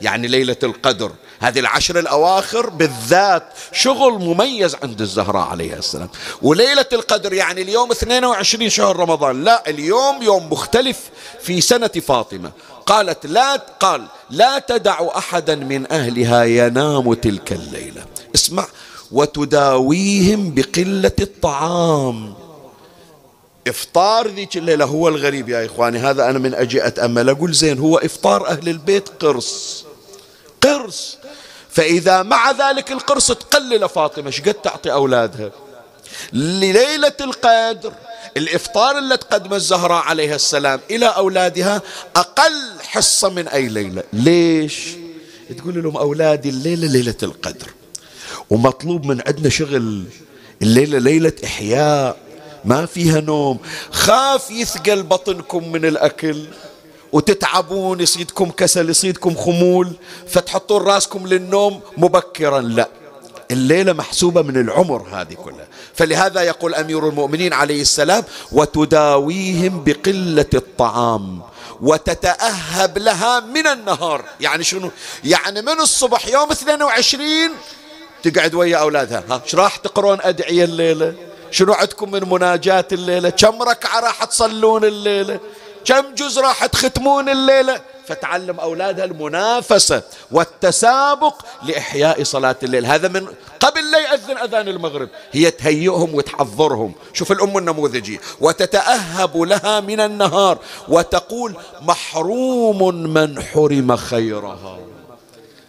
[0.00, 1.12] يعني ليلة القدر.
[1.42, 6.08] هذه العشر الأواخر بالذات شغل مميز عند الزهراء عليها السلام.
[6.42, 9.44] وليلة القدر يعني اليوم 22 شهر رمضان.
[9.44, 10.98] لا اليوم يوم مختلف
[11.40, 12.50] في سنة فاطمة.
[12.86, 18.04] قالت لا قال لا تدع أحدا من أهلها ينام تلك الليلة.
[18.34, 18.66] اسمع
[19.12, 22.34] وتداويهم بقلة الطعام.
[23.68, 25.98] إفطار ذيك الليلة هو الغريب يا إخواني.
[25.98, 27.28] هذا أنا من أجي أتأمل.
[27.28, 29.84] أقول زين هو إفطار أهل البيت قرص.
[30.62, 31.18] قرص.
[31.72, 35.50] فإذا مع ذلك القرص تقلل فاطمة شقد تعطي أولادها؟
[36.32, 37.92] لليلة القدر
[38.36, 41.82] الإفطار اللي تقدم الزهراء عليها السلام إلى أولادها
[42.16, 44.02] أقل حصة من أي ليلة.
[44.12, 44.88] ليش؟
[45.58, 47.66] تقول لهم أولادي الليلة ليلة القدر
[48.50, 50.04] ومطلوب من عندنا شغل
[50.62, 52.16] الليلة ليلة إحياء
[52.64, 53.58] ما فيها نوم
[53.90, 56.44] خاف يثقل بطنكم من الأكل.
[57.12, 59.92] وتتعبون يصيدكم كسل يصيدكم خمول
[60.28, 62.60] فتحطون راسكم للنوم مبكرا.
[62.60, 62.88] لا
[63.50, 65.66] الليلة محسوبة من العمر هذه كلها.
[65.94, 71.42] فلهذا يقول أمير المؤمنين عليه السلام وتداويهم بقلة الطعام
[71.80, 74.24] وتتأهب لها من النهار.
[74.40, 74.90] يعني شنو؟
[75.24, 77.50] يعني من الصبح يوم 22
[78.22, 79.24] تقعد ويا أولادها.
[79.30, 81.14] ها راح تقرون أدعية الليلة؟
[81.50, 85.40] شنو عندكم من مناجات الليلة؟ كم ركعة راح تصلون الليلة؟
[85.84, 92.86] كم جزء راح تختمون الليلة؟ فتعلم أولادها المنافسة والتسابق لإحياء صلاة الليل.
[92.86, 93.26] هذا من
[93.60, 95.08] قبل لا يأذن أذان المغرب.
[95.32, 96.92] هي تهيئهم وتحضرهم.
[97.12, 98.18] شوف الأم النموذجية.
[98.40, 104.78] وتتأهب لها من النهار وتقول محروم من حرم خيرها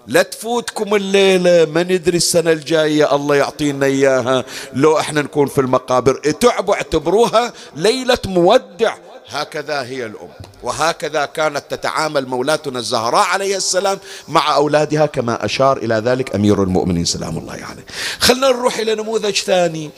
[0.08, 1.65] لا تفوتكم الليلة.
[1.65, 4.45] ما ندري السنة الجاية الله يعطينا إياها.
[4.73, 6.13] لو إحنا نكون في المقابر.
[6.13, 8.95] تعبوا اعتبروها ليلة مودع.
[9.28, 10.30] هكذا هي الأم.
[10.64, 17.06] وهكذا كانت تتعامل مولاتنا الزهراء عليه السلام مع أولادها كما أشار إلى ذلك أمير المؤمنين.
[17.06, 17.86] سلام الله عليه.
[18.20, 19.90] خلنا نروح إلى نموذج ثاني.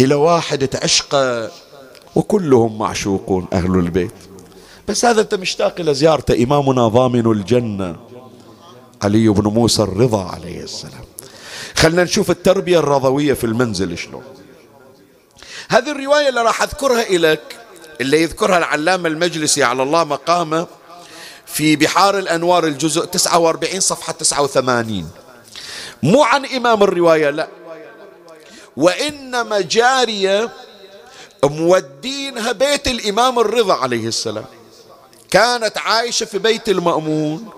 [0.00, 1.14] إلى واحد تعشق
[2.14, 4.14] وكلهم معشوقون أهل البيت.
[4.88, 6.44] بس هذا أنت مشتاق إلى زيارته.
[6.44, 7.96] إمامنا ضامن الجنة.
[9.02, 11.04] علي بن موسى الرضا عليه السلام.
[11.76, 14.22] خلنا نشوف التربية الرضوية في المنزل شلون.
[15.68, 17.40] هذه الرواية اللي راح أذكرها إليك
[18.00, 20.66] اللي يذكرها العلامة المجلسي على الله مقامه
[21.46, 25.10] في بحار الأنوار الجزء 49 صفحة 89
[26.02, 27.48] مو عن إمام الرواية لا.
[28.76, 30.50] وإنما جارية
[31.44, 34.44] مودينها بيت الإمام الرضا عليه السلام.
[35.30, 37.48] كانت عايشة في بيت المأمون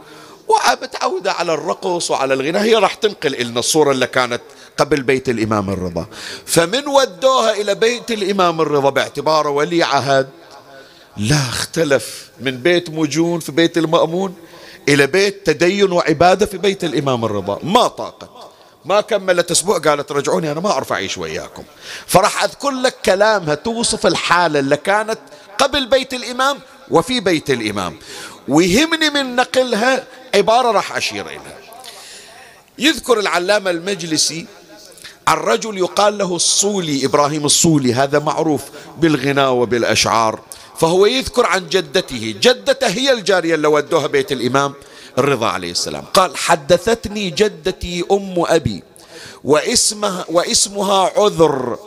[0.49, 2.63] ومتعودة على الرقص وعلى الغناء.
[2.63, 4.41] هي راح تنقل لنا الصورة اللي كانت
[4.79, 6.07] قبل بيت الإمام الرضا.
[6.47, 10.29] فمن ودوها إلى بيت الإمام الرضا باعتباره ولي عهد.
[11.17, 14.35] لا اختلف من بيت مجون في بيت المأمون
[14.89, 17.59] إلى بيت تدين وعبادة في بيت الإمام الرضا.
[17.63, 18.31] ما طاقت.
[18.85, 21.65] ما كملت أسبوع قالت رجعوني أنا ما أعرف أعيش وياكم.
[22.07, 25.19] فراح أذكر لك كلامها توصف الحالة اللي كانت
[25.59, 26.59] قبل بيت الإمام
[26.91, 27.97] وفي بيت الإمام.
[28.49, 30.05] ويهمني من نقلها
[30.35, 31.59] عبارة راح أشير إليها.
[32.79, 34.47] يذكر العلامة المجلسي
[35.33, 38.63] عن رجل يقال له الصولي إبراهيم الصولي هذا معروف
[38.99, 40.41] بالغناء وبالأشعار.
[40.79, 44.75] فهو يذكر عن جدته جدته هي الجارية اللي ودوها بيت الإمام
[45.19, 46.05] الرضا عليه السلام.
[46.15, 48.83] قال حدثتني جدتي أم أبي
[49.45, 51.79] واسمها, واسمها عذر.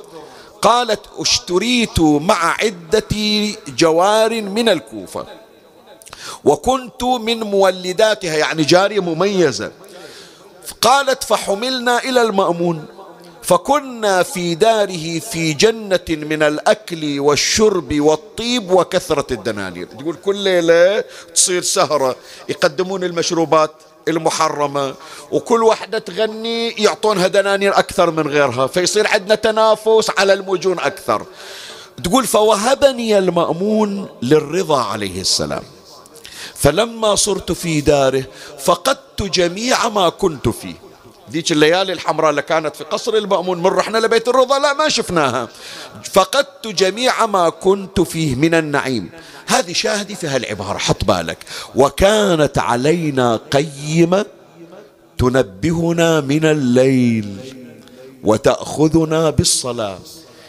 [0.61, 3.15] قالت أشتريت مع عدة
[3.67, 5.25] جوار من الكوفة
[6.43, 8.37] وكنت من مولداتها.
[8.37, 9.71] يعني جارية مميزة.
[10.81, 12.85] قالت فحملنا إلى المأمون.
[13.45, 19.87] فكنا في داره في جنة من الأكل والشرب والطيب وكثرة الدنانير.
[19.87, 21.03] تقول كل ليلة
[21.35, 22.15] تصير سهرة
[22.49, 23.71] يقدمون المشروبات
[24.07, 24.95] المحرمة
[25.31, 31.25] وكل واحدة تغني يعطونها دنانير أكثر من غيرها فيصير عندنا تنافس على المجون أكثر.
[32.03, 35.63] تقول فوهبني المأمون للرضا عليه السلام.
[36.55, 38.23] فلما صرت في داره
[38.59, 40.84] فقدت جميع ما كنت فيه.
[41.31, 45.47] ذيك الليالي الحمراء اللي كانت في قصر المأمون من رحنا لبيت الرضا لا ما شفناها.
[46.13, 49.09] فقدت جميع ما كنت فيه من النعيم.
[49.47, 51.37] هذه شاهدي في هالعبارة حط بالك.
[51.75, 54.25] وكانت علينا قيمة
[55.17, 57.37] تنبهنا من الليل
[58.23, 59.99] وتأخذنا بالصلاة.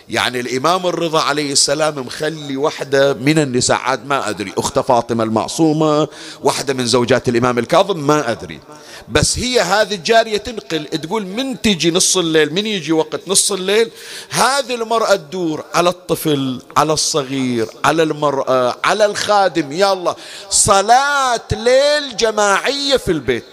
[0.09, 3.77] يعني الإمام الرضا عليه السلام مخلي واحدة من النساء.
[3.77, 6.09] عاد ما أدري أخت فاطمة المعصومة
[6.43, 8.61] واحدة من زوجات الإمام الكاظم ما أدري.
[9.09, 13.91] بس هي هذه الجارية تنقل تقول من تجي نص الليل؟ من يجي وقت نص الليل؟
[14.31, 19.73] هذه المرأة تدور على الطفل على الصغير على المرأة على الخادم.
[19.73, 20.17] الله
[20.51, 23.45] صلاة ليل جماعية في البيت.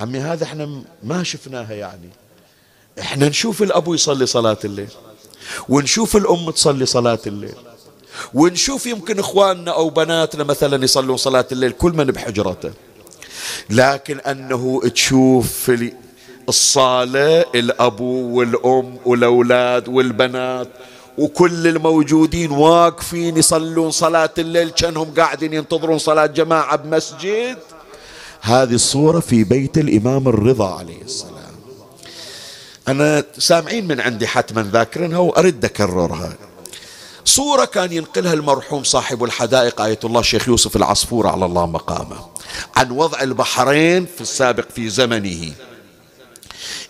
[0.00, 2.19] عمي هذا إحنا ما شفناها يعني.
[3.00, 4.88] إحنا نشوف الأبو يصلي صلاة الليل
[5.68, 7.54] ونشوف الأم تصلي صلاة الليل
[8.34, 12.70] ونشوف يمكن إخواننا أو بناتنا مثلا يصلون صلاة الليل كل من بحجرته.
[13.70, 15.92] لكن أنه تشوف في
[16.48, 20.68] الصالة الأبو والأم والأولاد والبنات
[21.18, 27.58] وكل الموجودين واقفين يصلون صلاة الليل كأنهم قاعدين ينتظرون صلاة جماعة بمسجد.
[28.40, 31.39] هذه الصورة في بيت الإمام الرضا عليه السلام.
[32.90, 36.36] أنا سامعين من عندي حتما ذاكرينها وأرد أكررها.
[37.24, 42.26] صورة كان ينقلها المرحوم صاحب الحدائق آية الله الشيخ يوسف العصفور على الله مقامه.
[42.76, 45.52] عن وضع البحرين في السابق في زمنه.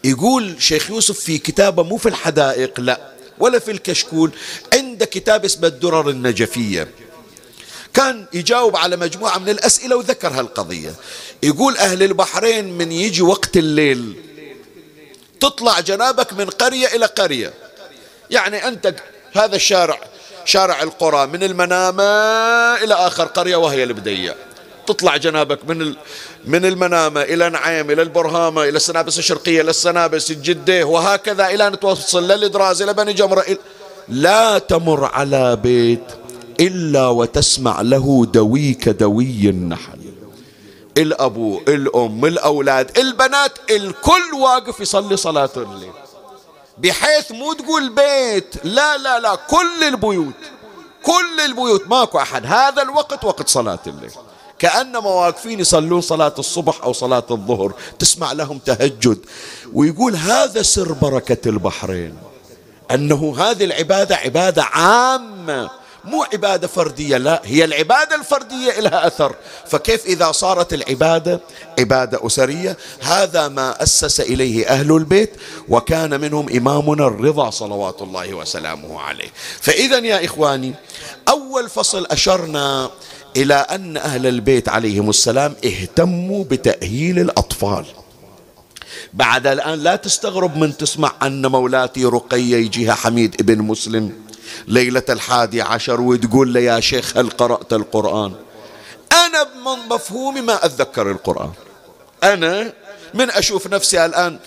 [0.04, 3.00] يقول شيخ يوسف في كتابه مو في الحدائق لا
[3.38, 4.30] ولا في الكشكول
[4.74, 6.88] عنده كتاب اسمه الدرر النجفية.
[7.94, 10.94] كان يجاوب على مجموعة من الأسئلة وذكر هالقضية.
[11.42, 14.29] يقول أهل البحرين من يجي وقت الليل
[15.40, 17.52] تطلع جنابك من قرية إلى قرية.
[18.30, 18.94] يعني أنت
[19.32, 19.98] هذا الشارع
[20.44, 22.02] شارع القرى من المنامة
[22.84, 24.36] إلى آخر قرية وهي البدية.
[24.86, 25.94] تطلع جنابك من
[26.44, 31.80] من المنامة إلى نعيم إلى البرهامة إلى السنابس الشرقية إلى السنابس الجدة وهكذا إلى أن
[31.80, 33.44] توصل للإدراز إلى بني جمرة.
[34.08, 36.04] لا تمر على بيت
[36.60, 40.09] إلا وتسمع له دوي كدوي النحل.
[40.98, 45.92] الأبو الأم الأولاد البنات الكل واقف يصلي صلاة الليل.
[46.78, 50.34] بحيث مو تقول بيت لا لا لا كل البيوت
[51.02, 52.46] كل البيوت ماكو أحد.
[52.46, 54.12] هذا الوقت وقت صلاة الليل.
[54.58, 59.18] كأنما واقفين يصلون صلاة الصبح أو صلاة الظهر تسمع لهم تهجد.
[59.72, 62.18] ويقول هذا سر بركة البحرين.
[62.90, 65.70] أنه هذه العبادة عبادة عامة.
[66.04, 69.34] مو عبادة فردية لا هي العبادة الفردية لها أثر.
[69.66, 71.40] فكيف إذا صارت العبادة
[71.78, 75.30] عبادة أسرية؟ هذا ما أسس إليه أهل البيت
[75.68, 79.28] وكان منهم إمامنا الرضا صلوات الله وسلامه عليه.
[79.60, 80.74] فإذا يا إخواني
[81.28, 82.90] أول فصل أشرنا
[83.36, 87.84] إلى أن أهل البيت عليهم السلام اهتموا بتأهيل الأطفال.
[89.12, 94.12] بعد الآن لا تستغرب من تسمع أن مولاتي رقية يجيها حميد ابن مسلم
[94.68, 98.32] ليلة الحادي عشر وتقول له يا شيخ هل قرأت القرآن؟
[99.12, 101.52] أنا من مفهومي ما أتذكر القرآن.
[102.24, 102.72] أنا
[103.14, 104.38] من أشوف نفسي الآن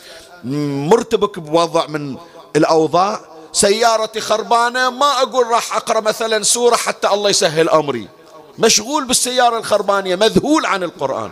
[0.89, 2.17] مرتبك بوضع من
[2.55, 3.19] الأوضاع.
[3.53, 8.07] سيارتي خربانة ما أقول راح أقرأ مثلا سورة حتى الله يسهل أمري.
[8.59, 11.31] مشغول بالسيارة الخربانية مذهول عن القرآن.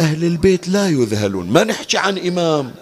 [0.00, 1.50] أهل البيت لا يذهلون.
[1.50, 2.74] ما نحكي عن إمام.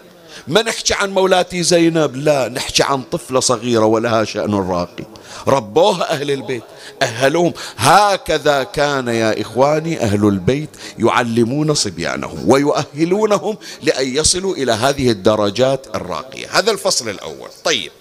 [0.49, 5.05] ما نحكي عن مولاتي زينب لا نحكي عن طفلة صغيرة ولها شأن راقي.
[5.49, 6.63] ربوها أهل البيت
[7.03, 15.87] أهلوهم هكذا كان يا إخواني أهل البيت يعلمون صبيانهم ويؤهلونهم لأن يصلوا إلى هذه الدرجات
[15.95, 16.47] الراقية.
[16.51, 17.49] هذا الفصل الأول.
[17.65, 17.93] طيب.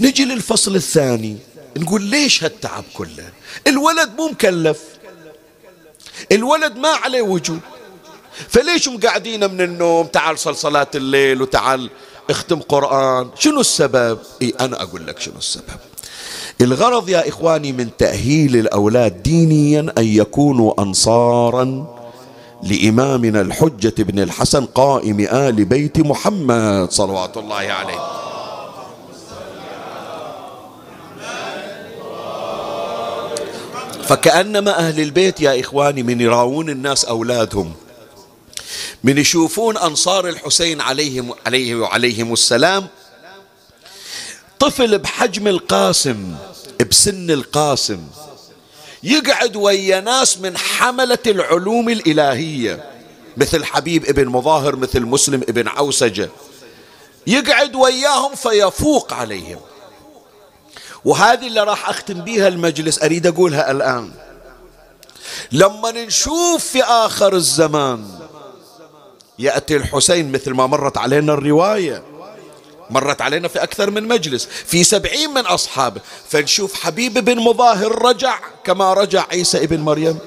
[0.00, 1.36] نجي للفصل الثاني.
[1.76, 3.28] نقول ليش هالتعب كله؟
[3.66, 4.78] الولد مو مكلف.
[6.32, 7.60] الولد ما عليه وجود.
[8.48, 11.90] فليش مقعدين من النوم؟ تعال صل صلاة الليل وتعال
[12.30, 13.28] اختم قرآن.
[13.38, 15.80] شنو السبب؟ اي أنا أقول لك شنو السبب.
[16.60, 21.96] الغرض يا إخواني من تأهيل الأولاد دينيا أن يكونوا انصارا
[22.62, 28.00] لإمامنا الحجة بن الحسن قائم آل بيت محمد صلوات الله عليه.
[34.04, 37.72] فكأنما أهل البيت يا إخواني من يراون الناس أولادهم.
[39.04, 42.86] من يشوفون أنصار الحسين عليهم عليه وعليهم السلام.
[44.58, 46.34] طفل بحجم القاسم
[46.90, 48.06] بسن القاسم.
[49.02, 52.90] يقعد ويا ناس من حملة العلوم الإلهية
[53.36, 56.30] مثل حبيب ابن مظاهر مثل مسلم ابن عوسجة.
[57.26, 59.60] يقعد وياهم فيفوق عليهم.
[61.04, 64.12] وهذه اللي راح أختم بها المجلس أريد أقولها الآن.
[65.52, 68.19] لما نشوف في آخر الزمان
[69.40, 72.02] يأتي الحسين مثل ما مرت علينا الرواية.
[72.90, 76.00] مرت علينا في أكثر من مجلس في سبعين من أصحابه.
[76.28, 80.18] فنشوف حبيب بن مظاهر رجع كما رجع عيسى ابن مريم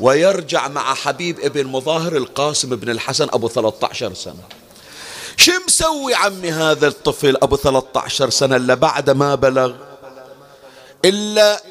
[0.00, 4.42] ويرجع مع حبيب ابن مظاهر القاسم بن الحسن أبو 13 سنة.
[5.36, 9.72] شو مسوي عمي هذا الطفل أبو 13 سنة اللي بعد ما بلغ؟
[11.04, 11.62] إلا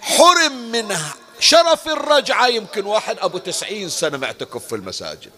[0.00, 0.96] حرم من
[1.40, 2.46] شرف الرجعة.
[2.48, 5.30] يمكن واحد أبو تسعين سنة معتكف في المساجد.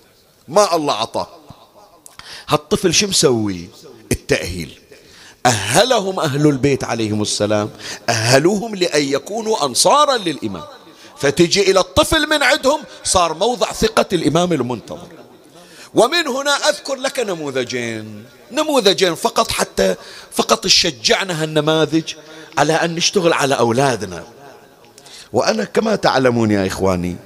[0.48, 1.28] ما الله عطاه
[2.48, 3.68] هالطفل شو مسوي؟
[4.12, 4.78] التأهيل.
[5.46, 7.70] أهلهم أهل البيت عليهم السلام.
[8.08, 10.64] أهلوهم لأن يكونوا أنصارا للإمام.
[11.18, 15.08] فتجي إلى الطفل من عندهم صار موضع ثقة الإمام المنتظر.
[15.94, 18.24] ومن هنا أذكر لك نموذجين.
[18.52, 19.94] نموذجين فقط حتى
[20.32, 22.14] فقط تشجعنا هالنماذج
[22.58, 24.24] على أن نشتغل على أولادنا.
[25.32, 27.16] وأنا كما تعلمون يا إخواني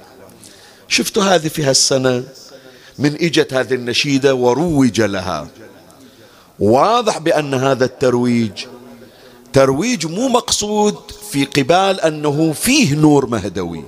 [0.87, 2.23] شفتوا هذه في هالسنة؟
[2.99, 5.47] من إجت هذه النشيدة وروج لها.
[6.59, 8.65] واضح بأن هذا الترويج
[9.53, 10.95] ترويج مو مقصود
[11.31, 13.83] في قبال أنه فيه نور مهدوي.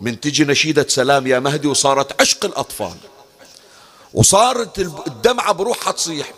[0.00, 2.94] من تجي نشيدة سلام يا مهدي وصارت عشق الأطفال.
[4.14, 6.32] وصارت الدمعة بروحها تصيح.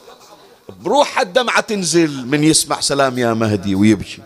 [0.81, 4.19] بروح الدمعة تنزل من يسمع سلام يا مهدي ويبكي.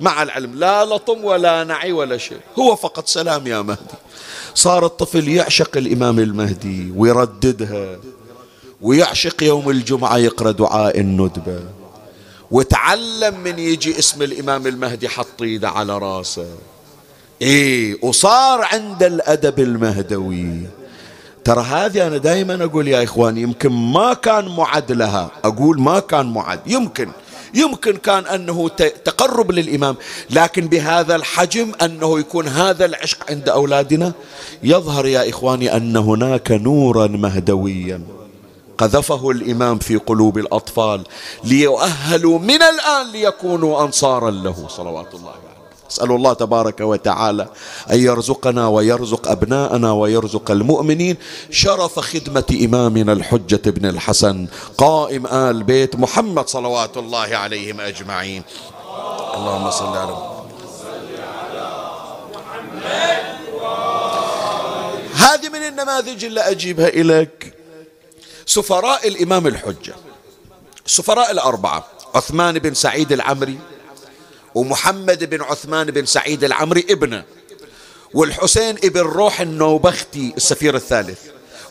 [0.00, 2.40] مع العلم لا لطم ولا نعي ولا شيء.
[2.58, 3.94] هو فقط سلام يا مهدي.
[4.54, 7.96] صار الطفل يعشق الإمام المهدي ويرددها
[8.82, 11.60] ويعشق يوم الجمعة يقرأ دعاء الندبة
[12.50, 16.46] وتعلم من يجي اسم الإمام المهدي حط إيده على راسه.
[17.42, 20.60] إيه وصار عند الأدب المهدوي.
[21.44, 25.30] ترى هذه أنا دائما أقول يا إخواني يمكن ما كان معد لها.
[25.44, 27.08] أقول ما كان معد يمكن.
[27.54, 28.68] يمكن كان أنه
[29.04, 29.96] تقرب للإمام
[30.30, 34.12] لكن بهذا الحجم أنه يكون هذا العشق عند أولادنا.
[34.62, 38.00] يظهر يا إخواني أن هناك نورا مهدويا
[38.78, 41.04] قذفه الإمام في قلوب الأطفال
[41.44, 44.68] ليؤهلوا من الآن ليكونوا أنصارا له.
[44.68, 45.51] صلوات الله عليه.
[45.92, 47.48] أسأل الله تبارك وتعالى
[47.92, 51.16] أن يرزقنا ويرزق أبناءنا ويرزق المؤمنين
[51.50, 58.42] شرف خدمة إمامنا الحجة بن الحسن قائم آل بيت محمد صلوات الله عليهم أجمعين.
[59.34, 60.42] اللهم صل على محمد.
[65.14, 67.54] هذه من النماذج اللي أجيبها إليك.
[68.46, 69.94] سفراء الإمام الحجة
[70.86, 73.58] السفراء الأربعة عثمان بن سعيد العمري
[74.54, 77.24] ومحمد بن عثمان بن سعيد العمري ابنه
[78.14, 81.18] والحسين ابن روح النوبختي السفير الثالث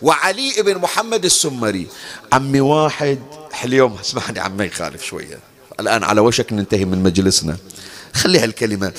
[0.01, 1.87] وعلي بن محمد السمري.
[2.33, 3.19] عمي واحد.
[3.63, 5.39] اليوم اسمعني عمي يخالف شوية.
[5.79, 7.57] الآن على وشك ننتهي من مجلسنا.
[8.13, 8.91] خلي هالكلمة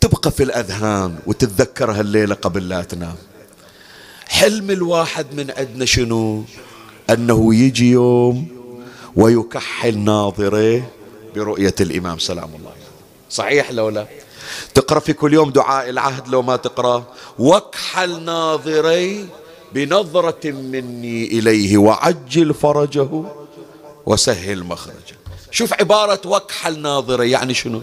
[0.00, 3.16] تبقى في الأذهان وتتذكرها الليلة قبل لا تنام.
[4.28, 6.44] حلم الواحد من عندنا شنو؟
[7.10, 8.48] أنه يجي يوم
[9.16, 10.90] ويكحل ناظريه
[11.34, 12.18] برؤية الإمام.
[12.18, 12.79] سلام الله.
[13.30, 14.06] صحيح لو لا؟
[14.74, 17.04] تقرأ في كل يوم دعاء العهد لو ما تقرأ.
[17.38, 19.28] واكحل ناظري
[19.72, 23.08] بنظرة مني إليه وعجل فرجه
[24.06, 25.16] وسهل مخرجه.
[25.50, 27.82] شوف عبارة وكحل ناظري يعني شنو؟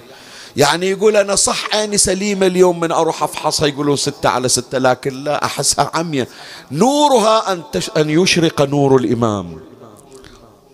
[0.56, 3.68] يعني يقول أنا صح عيني سليمة اليوم من أروح أفحصها.
[3.68, 6.28] يقولون ستة على ستة لكن لا أحسها عمية
[6.72, 7.92] نورها أن, تش...
[7.98, 9.60] أن يشرق نور الإمام.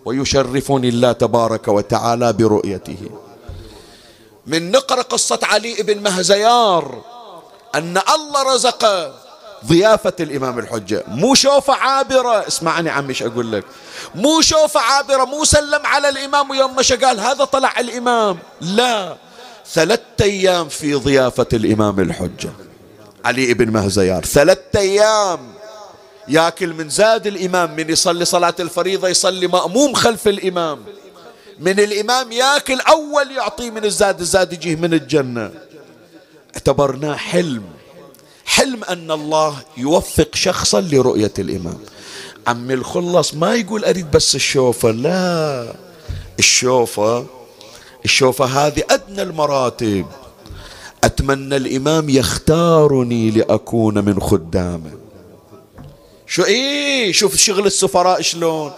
[0.04, 3.23] ويشرفني الله تبارك وتعالى برؤيته.
[4.46, 7.02] من نقرأ قصة علي بن مهزيار
[7.74, 9.12] أن الله رزق
[9.66, 11.04] ضيافة الإمام الحجة.
[11.08, 13.64] مو شوفة عابرة اسمعني عمي إيش أقول لك.
[14.14, 18.38] مو شوفة عابرة مو سلم على الإمام ويوم مشى قال هذا طلع الإمام.
[18.60, 19.16] لا
[19.72, 22.52] ثلاثة أيام في ضيافة الإمام الحجة.
[23.24, 25.54] علي بن مهزيار ثلاثة أيام
[26.28, 30.84] ياكل من زاد الإمام من يصلي صلاة الفريضة يصلي مأموم خلف الإمام.
[31.58, 35.50] من الإمام ياكل أول يعطيه من الزاد الزاد يجيه من الجنة.
[36.54, 37.62] اعتبرناه حلم.
[38.46, 41.78] حلم أن الله يوفق شخصا لرؤية الإمام.
[42.46, 45.74] عمي الخلص ما يقول أريد بس الشوفة لا.
[46.38, 47.26] الشوفة
[48.04, 50.06] الشوفة هذه أدنى المراتب.
[51.04, 54.92] أتمنى الإمام يختارني لأكون من خدامه.
[56.26, 58.72] شو إيه؟ شوف شغل السفراء شلون؟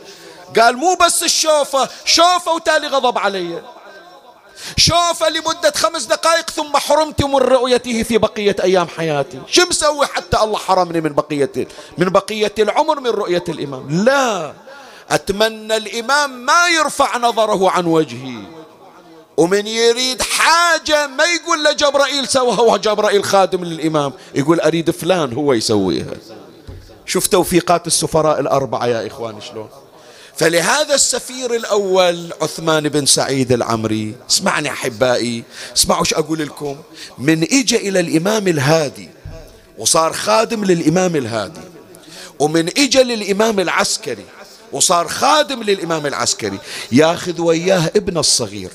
[0.60, 3.62] قال مو بس الشوفة شوفة وتالي غضب علي.
[4.76, 9.40] شوفة لمدة خمس دقائق ثم حرمت من رؤيته في بقية أيام حياتي.
[9.46, 11.68] شو مسوي حتى الله حرمني من بقية
[11.98, 14.52] من بقية العمر من رؤية الإمام؟ لا.
[15.10, 18.38] أتمنى الإمام ما يرفع نظره عن وجهي.
[19.36, 24.12] ومن يريد حاجة ما يقول لجبرائيل سوها وجبرائيل خادم للإمام.
[24.34, 26.14] يقول أريد فلان هو يسويها.
[27.06, 29.68] شوف توفيقات السفراء الأربعة يا إخوان شلون؟
[30.36, 35.44] فلهذا السفير الأول عثمان بن سعيد العمري اسمعني أحبائي
[35.76, 36.76] اسمعوا إيش أقول لكم.
[37.18, 39.08] من إجا إلى الإمام الهادي
[39.78, 41.60] وصار خادم للإمام الهادي.
[42.38, 44.24] ومن إجا للإمام العسكري
[44.72, 46.58] وصار خادم للإمام العسكري.
[46.92, 48.70] ياخذ وياه ابن الصغير.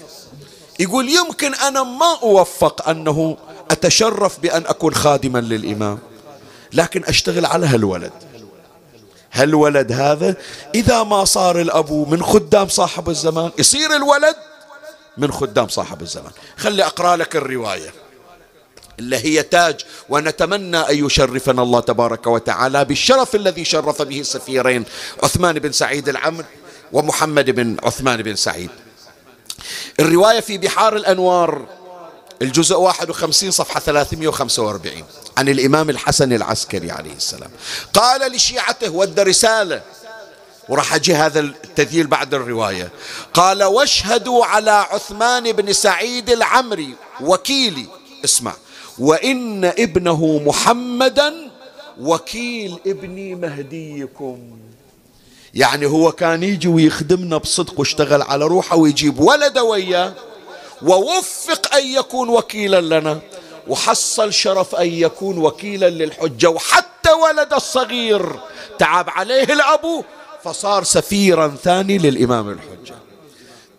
[0.80, 3.38] يقول يمكن أنا ما أوفق أنه
[3.72, 6.00] أتشرف بأن أكون خادما للإمام
[6.74, 8.31] لكن أشتغل على هالولد.
[9.32, 10.36] هالولد هذا؟
[10.76, 14.36] إذا ما صار الأبو من خدام صاحب الزمان يصير الولد
[15.18, 16.32] من خدام صاحب الزمان.
[16.58, 17.94] خلي أقرأ لك الرواية.
[19.00, 19.80] اللي هي تاج
[20.10, 24.86] ونتمنى أن يشرفنا الله تبارك وتعالى بالشرف الذي شرف به السفيرين
[25.24, 26.46] عثمان بن سعيد العمر
[26.94, 28.70] ومحمد بن عثمان بن سعيد.
[30.00, 31.66] الرواية في بحار الأنوار.
[32.42, 35.04] الجزء 51 صفحة 345
[35.38, 37.50] عن الإمام الحسن العسكري عليه السلام.
[37.94, 39.82] قال لشيعته ود رسالة.
[40.70, 42.92] وراح أجي هذا التذييل بعد الرواية.
[43.34, 47.86] قال واشهدوا على عثمان بن سعيد العمري وكيلي
[48.26, 48.54] اسمع.
[49.00, 51.52] وإن ابنه محمدا
[52.02, 54.58] وكيل ابني مهديكم.
[55.54, 60.14] يعني هو كان يجي ويخدمنا بصدق واشتغل على روحه ويجيب ولد وياه.
[60.84, 63.20] ووفق أن يكون وكيلا لنا
[63.68, 68.40] وحصل شرف أن يكون وكيلا للحجة وحتى ولد الصغير
[68.80, 70.04] تعب عليه الأبو
[70.44, 72.96] فصار سفيرا ثاني للإمام الحجة.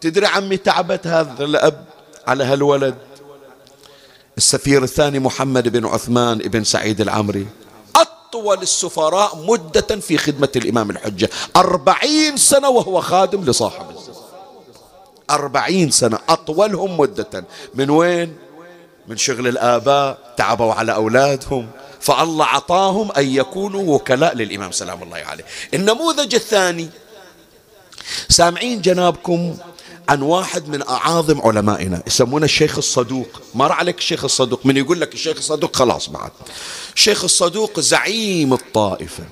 [0.01, 1.85] تدري عمي تعبت هذا الأب
[2.27, 2.95] على هالولد؟
[4.37, 7.47] السفير الثاني محمد بن عثمان بن سعيد العمري.
[7.97, 13.92] أطول السفراء مدة في خدمة الإمام الحجة أربعين سنة وهو خادم لصاحب الزمان
[15.33, 17.45] أربعين سنة أطولهم مدة.
[17.75, 18.37] من وين؟
[19.09, 21.69] من شغل الآباء تعبوا على أولادهم.
[22.01, 25.45] فالله عطاهم أن يكونوا وكلاء للإمام سلام الله عليه.
[25.75, 26.89] النموذج الثاني
[28.29, 29.57] سامعين جنابكم
[30.09, 33.29] عن واحد من أعاظم علمائنا يسمونه الشيخ الصدوق.
[33.55, 36.31] مر عليك الشيخ الصدوق؟ من يقول لك الشيخ الصدوق خلاص بعد.
[36.95, 39.25] الشيخ الصدوق زعيم الطائفة.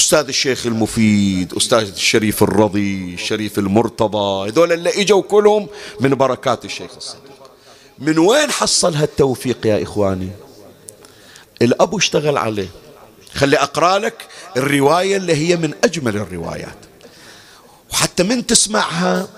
[0.00, 5.66] أستاذ الشيخ المفيد أستاذ الشريف الرضي الشريف المرتضى هذول اللي إجوا كلهم
[6.00, 7.22] من بركات الشيخ الصدوق
[7.98, 10.30] من وين حصل هالتوفيق يا إخواني؟
[11.62, 12.68] الأبو اشتغل عليه.
[13.34, 14.26] خلي أقرأ لك
[14.56, 16.78] الرواية اللي هي من أجمل الروايات.
[17.92, 19.28] وحتى من تسمعها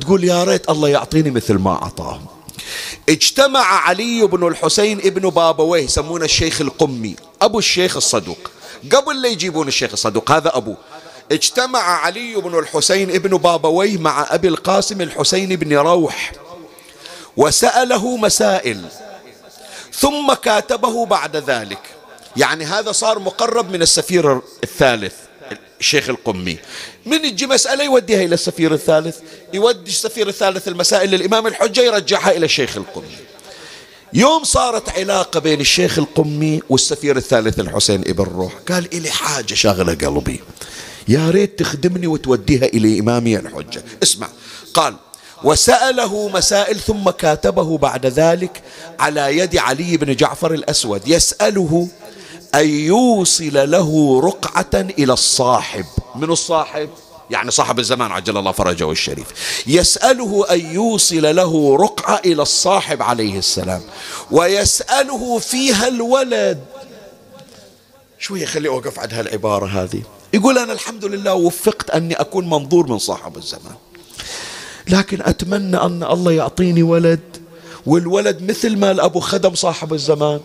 [0.00, 2.22] تقول يا ريت الله يعطيني مثل ما أعطاه
[3.08, 8.50] اجتمع علي بن الحسين ابن بابويه يسمونه الشيخ القمي أبو الشيخ الصدوق.
[8.92, 10.76] قبل لا يجيبون الشيخ الصدوق هذا أبوه
[11.32, 16.32] اجتمع علي بن الحسين ابن بابويه مع أبي القاسم الحسين بن روح
[17.36, 18.84] وسأله مسائل
[19.92, 21.78] ثم كاتبه بعد ذلك.
[22.36, 25.14] يعني هذا صار مقرب من السفير الثالث
[25.80, 26.58] الشيخ القمي.
[27.06, 29.18] من تجي مسألة يوديها إلى السفير الثالث؟
[29.54, 33.16] يودي السفير الثالث المسائل للإمام الحجة يرجعها إلى الشيخ القمي.
[34.16, 38.52] يوم صارت علاقة بين الشيخ القمي والسفير الثالث الحسين ابن روح.
[38.68, 40.40] قال إلي حاجة شاغلة قلبي.
[41.08, 43.84] يا ريت تخدمني وتوديها إلى إمامي الحجة.
[44.02, 44.28] اسمع.
[44.74, 44.94] قال
[45.44, 48.62] وسأله مسائل ثم كاتبه بعد ذلك
[49.00, 51.08] على يد علي بن جعفر الأسود.
[51.08, 51.88] يسأله
[52.54, 55.84] أن يوصل له رقعة إلى الصاحب.
[56.16, 56.88] من الصاحب؟
[57.30, 59.26] يعني صاحب الزمان عجل الله فرجه الشريف.
[59.66, 63.82] يسأله أن يوصل له رقعة إلى الصاحب عليه السلام
[64.30, 66.64] ويسأله فيها الولد.
[68.18, 70.02] شوية خلي أوقف عند هالعبارة هذه.
[70.32, 73.74] يقول أنا الحمد لله وفقت أني أكون منظور من صاحب الزمان.
[74.88, 77.20] لكن أتمنى أن الله يعطيني ولد
[77.86, 80.40] والولد مثل ما الأبو خدم صاحب الزمان.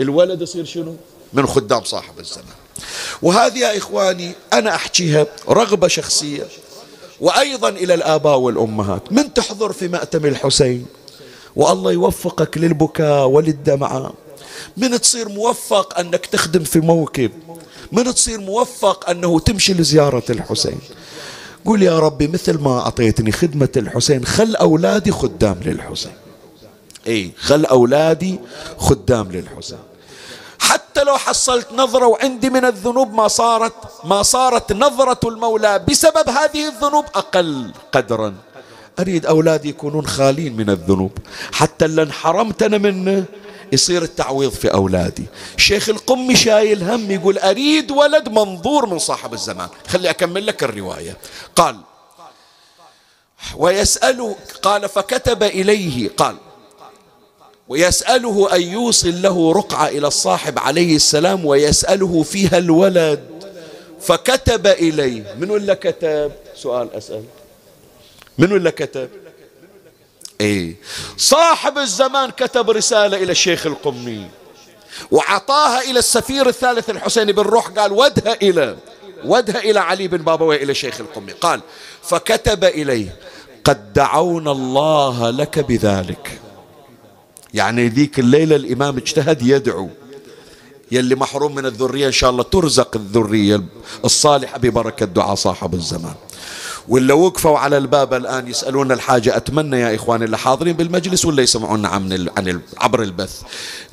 [0.00, 0.96] الولد يصير شنو؟
[1.32, 2.63] من خدام صاحب الزمان.
[3.22, 6.46] وهذه يا إخواني أنا أحكيها رغبة شخصية
[7.20, 9.12] وأيضا إلى الآباء والأمهات.
[9.12, 10.86] من تحضر في مأتم الحسين؟
[11.56, 14.12] والله يوفقك للبكاء وللدمعة.
[14.76, 17.30] من تصير موفق أنك تخدم في موكب؟
[17.92, 20.78] من تصير موفق أنه تمشي لزيارة الحسين؟
[21.64, 26.12] قول يا ربي مثل ما أعطيتني خدمة الحسين خل أولادي خدام للحسين.
[27.06, 28.38] اي خل أولادي
[28.78, 29.78] خدام للحسين.
[30.70, 36.68] حتى لو حصلت نظرة وعندي من الذنوب ما صارت ما صارت نظرة المولى بسبب هذه
[36.68, 38.34] الذنوب أقل قدرا.
[38.98, 41.12] أريد أولادي يكونون خالين من الذنوب.
[41.52, 43.24] حتى اللي انحرمت أنا منه
[43.72, 45.26] يصير التعويض في أولادي.
[45.56, 49.68] شيخ القمي شايل هم يقول أريد ولد منظور من صاحب الزمان.
[49.88, 51.16] خلي أكمل لك الرواية.
[51.56, 51.80] قال
[53.56, 56.36] ويسأله قال فكتب إليه قال
[57.68, 63.20] ويسأله أن يوصل له رقعة إلى الصاحب عليه السلام ويسأله فيها الولد.
[64.00, 65.34] فكتب إليه.
[65.38, 67.24] من ولا كتب سؤال أسأل.
[68.38, 69.08] من ولا كتب
[70.40, 70.76] إيه.
[71.16, 74.28] صاحب الزمان كتب رسالة إلى الشيخ القمي
[75.10, 77.68] وعطاها إلى السفير الثالث الحسين بن روح.
[77.68, 78.76] قال ودها إلى
[79.24, 81.32] ودها إلى علي بن بابوي إلى الشيخ القمي.
[81.32, 81.60] قال
[82.02, 83.16] فكتب إليه
[83.64, 86.40] قد دعونا الله لك بذلك.
[87.54, 89.88] يعني ذيك الليلة الإمام اجتهد يدعو.
[90.92, 93.62] يلي محروم من الذرية إن شاء الله ترزق الذرية
[94.04, 96.14] الصالحة ببركة دعاء صاحب الزمان.
[96.88, 99.36] ولا وقفوا على الباب الآن يسألون الحاجة.
[99.36, 103.40] أتمنى يا إخواني اللي حاضرين بالمجلس ولا يسمعون عن عن عبر البث.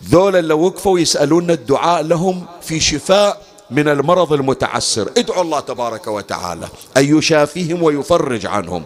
[0.10, 3.42] ذول اللي وقفوا يسألون الدعاء لهم في شفاء
[3.72, 5.10] من المرض المتعسر.
[5.18, 6.68] ادعوا الله تبارك وتعالى.
[6.98, 8.84] أن يشافيهم ويفرج عنهم.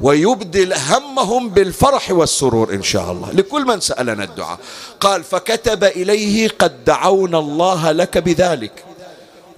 [0.00, 3.30] ويبدل همهم بالفرح والسرور إن شاء الله.
[3.32, 4.58] لكل من سألنا الدعاء.
[5.00, 8.84] قال فكتب إليه قد دعونا الله لك بذلك.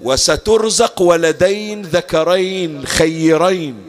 [0.02, 3.84] وسترزق ولدين ذكرين خيرين.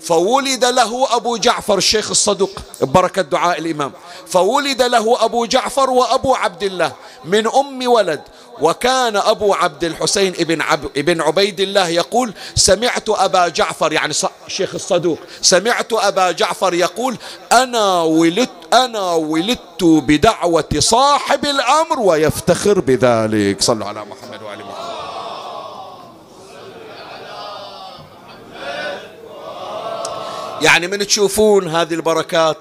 [0.00, 2.50] فولد له أبو جعفر الشيخ الصدوق.
[2.80, 3.92] ببركة دعاء الإمام.
[4.26, 6.92] فولد له أبو جعفر وأبو عبد الله
[7.24, 8.20] من أم ولد.
[8.60, 14.14] وكان أبو عبد الحسين ابن, عب ابن عبيد الله يقول سمعت أبا جعفر يعني
[14.46, 17.16] الشيخ الصدوق سمعت أبا جعفر يقول
[17.52, 23.62] أنا ولدت أنا ولدت بدعوة صاحب الأمر ويفتخر بذلك.
[23.62, 24.92] صلوا على محمد وعلى محمد.
[30.62, 32.58] يعني من تشوفون هذه البركات؟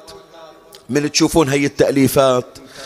[0.89, 2.45] من تشوفون هي التأليفات؟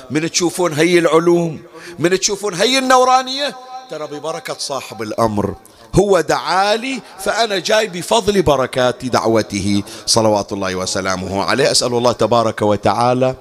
[0.09, 1.61] من تشوفون هي العلوم
[1.99, 3.55] من تشوفون هي النورانية؟
[3.89, 5.55] ترى ببركة صاحب الأمر.
[5.95, 9.83] هو دعالي فأنا جاي بفضل بركات دعوته.
[10.05, 11.71] صلوات الله وسلامه عليه.
[11.71, 13.35] أسأل الله تبارك وتعالى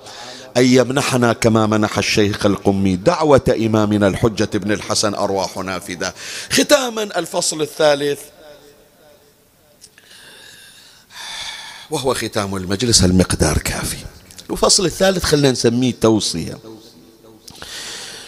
[0.57, 6.13] أن يمنحنا كما منح الشيخ القمي دعوة إمامنا الحجة بن الحسن أرواح نافذة.
[6.51, 8.21] ختاما الفصل الثالث.
[11.91, 14.14] وهو ختام المجلس المقدار كافي.
[14.51, 16.59] الفصل الثالث خلينا نسميه توصية.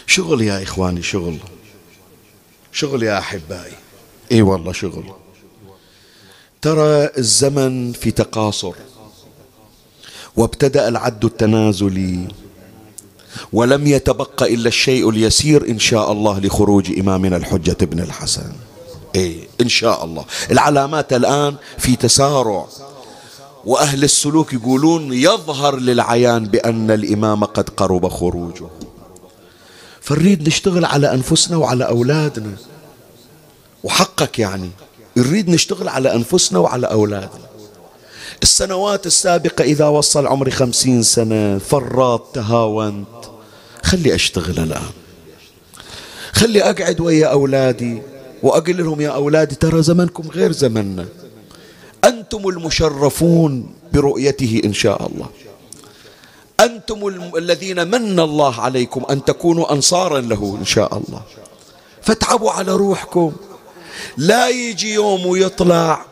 [0.07, 1.37] شغل يا إخواني شغل.
[2.71, 3.73] شغل يا أحبائي.
[4.31, 5.03] إي والله شغل.
[6.61, 8.73] ترى الزمن في تقاصر
[10.35, 12.27] وابتدأ العد التنازلي
[13.53, 18.51] ولم يتبقى إلا الشيء اليسير إن شاء الله لخروج إمامنا الحجة ابن الحسن.
[19.15, 20.25] إيه إن شاء الله.
[20.51, 22.67] العلامات الآن في تسارع.
[23.67, 28.67] وأهل السلوك يقولون يظهر للعيان بأن الإمام قد قرب خروجه.
[30.01, 32.51] فنريد نشتغل على أنفسنا وعلى أولادنا.
[33.83, 34.69] وحقك يعني.
[35.17, 37.47] نريد نشتغل على أنفسنا وعلى أولادنا.
[38.43, 43.07] السنوات السابقة إذا وصل عمري خمسين سنة فرات تهاونت.
[43.83, 44.91] خلي أشتغل الآن.
[46.31, 48.01] خلي أقعد ويا أولادي.
[48.43, 51.05] وأقول لهم يا أولادي ترى زمنكم غير زمننا.
[52.07, 55.29] أنتم المشرفون برؤيته إن شاء الله.
[56.59, 61.21] أنتم الذين من الله عليكم أن تكونوا أنصارا له إن شاء الله.
[62.01, 63.31] فاتعبوا على روحكم.
[64.17, 66.05] لا يجي يوم ويطلع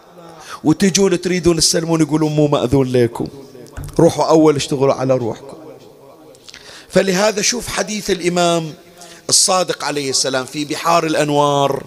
[0.64, 3.28] وتجون تريدون تسلمون يقولون مو مأذون لكم.
[4.00, 5.58] روحوا أول اشتغلوا على روحكم.
[6.90, 8.74] فلهذا شوف حديث الإمام
[9.30, 11.84] الصادق عليه السلام في بحار الأنوار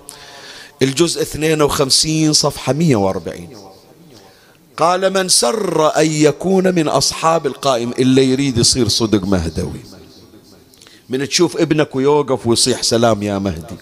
[0.82, 3.67] الجزء 52 صفحة 140
[4.78, 9.80] قال من سر أن يكون من أصحاب القائم إلا يريد يصير صدق مهدوي.
[11.08, 13.76] من تشوف ابنك ويوقف ويصيح سلام يا مهدي.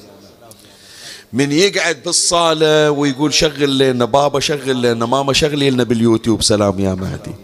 [1.32, 6.94] من يقعد بالصالة ويقول شغل لنا بابا شغل لنا ماما شغلي لنا باليوتيوب سلام يا
[6.94, 7.34] مهدي.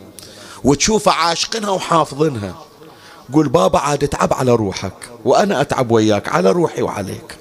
[0.64, 2.64] وتشوفه عاشقنها وحافظنها.
[3.32, 4.94] قول بابا عاد اتعب على روحك
[5.24, 7.36] وأنا أتعب وياك على روحي وعليك.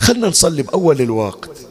[0.00, 1.63] خلنا نصلي بأول الوقت.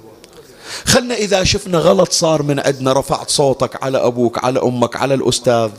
[0.85, 5.69] خلنا إذا شفنا غلط صار من عندنا رفعت صوتك على أبوك على أمك على الأستاذ.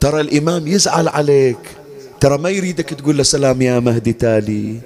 [0.00, 1.76] ترى الإمام يزعل عليك.
[2.20, 4.80] ترى ما يريدك تقول له سلام يا مهدي تالي.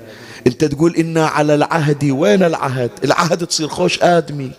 [0.47, 4.51] أنت تقول إنا على العهد وين العهد؟ العهد تصير خوش آدمي.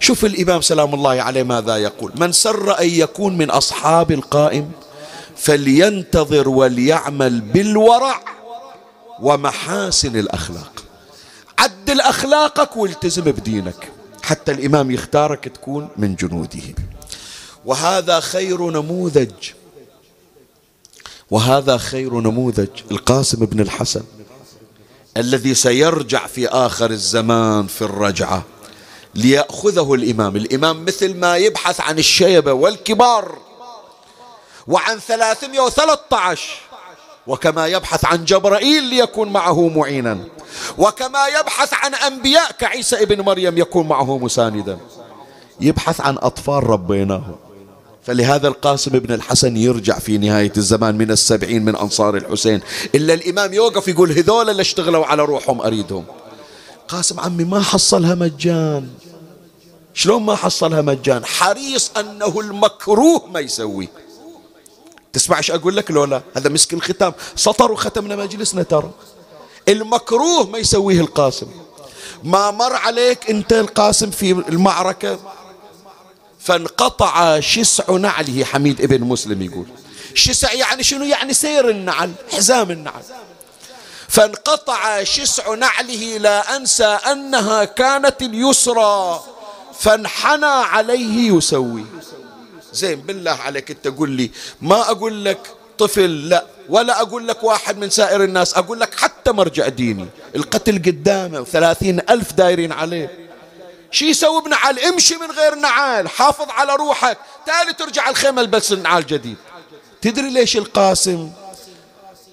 [0.00, 2.12] شوف الإمام سلام الله عليه ماذا يقول.
[2.16, 4.70] من سر أن يكون من أصحاب القائم
[5.36, 8.20] فلينتظر وليعمل بالورع
[9.22, 10.72] ومحاسن الأخلاق.
[11.58, 13.88] عدل أخلاقك والتزم بدينك.
[14.30, 16.74] حتى الإمام يختارك تكون من جنوده.
[17.64, 19.50] وهذا خير نموذج.
[21.30, 22.68] وهذا خير نموذج.
[22.90, 24.02] القاسم بن الحسن
[25.16, 28.44] الذي سيرجع في آخر الزمان في الرجعة
[29.14, 30.36] ليأخذه الإمام.
[30.36, 33.38] الإمام مثل ما يبحث عن الشيبة والكبار.
[34.66, 36.69] وعن ثلاثمائة وثلاثة عشر
[37.26, 40.18] وكما يبحث عن جبرائيل ليكون معه معينا.
[40.78, 44.78] وكما يبحث عن أنبياء كعيسى ابن مريم يكون معه مساندا.
[45.60, 47.36] يبحث عن أطفال ربيناهم
[48.02, 52.60] فلهذا القاسم بن الحسن يرجع في نهاية الزمان من السبعين من أنصار الحسين
[52.94, 56.04] إلا الإمام يوقف يقول هذول اللي اشتغلوا على روحهم أريدهم.
[56.88, 58.88] قاسم عمي ما حصلها مجان.
[59.94, 63.88] شلون ما حصلها مجان؟ حريص أنه المكروه ما يسوي.
[65.12, 68.90] تسمع إيش أقول لك لولا؟ هذا مسك الختام سطر وختمنا مجلسنا ترى.
[69.68, 71.46] المكروه ما يسويه القاسم.
[72.24, 75.18] ما مر عليك أنت القاسم في المعركة؟
[76.38, 79.66] فانقطع شسع نعله حميد ابن مسلم يقول.
[80.14, 83.02] شسع يعني شنو؟ يعني سير النعل حزام النعل.
[84.08, 89.20] فانقطع شسع نعله لا أنسى أنها كانت اليسرى.
[89.78, 91.84] فانحنى عليه يسوي.
[92.72, 94.30] زين بالله عليك انت قول لي.
[94.60, 95.40] ما أقول لك
[95.78, 96.46] طفل لا.
[96.68, 98.54] ولا أقول لك واحد من سائر الناس.
[98.54, 100.06] أقول لك حتى مرجع ديني.
[100.36, 103.28] القتل قدامه وثلاثين ألف دايرين عليه.
[103.90, 106.08] شي يسوي بنعال امشي من غير نعال.
[106.08, 107.18] حافظ على روحك.
[107.46, 109.36] تالي ترجع الخيمة البس نعال جديد.
[110.02, 111.32] تدري ليش القاسم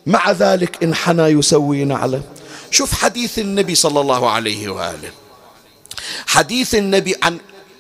[0.06, 2.22] مع ذلك انحنى يسوي نعله
[2.72, 5.12] شوف حديث النبي صلى الله عليه وآله.
[6.28, 7.38] حديث النبي عن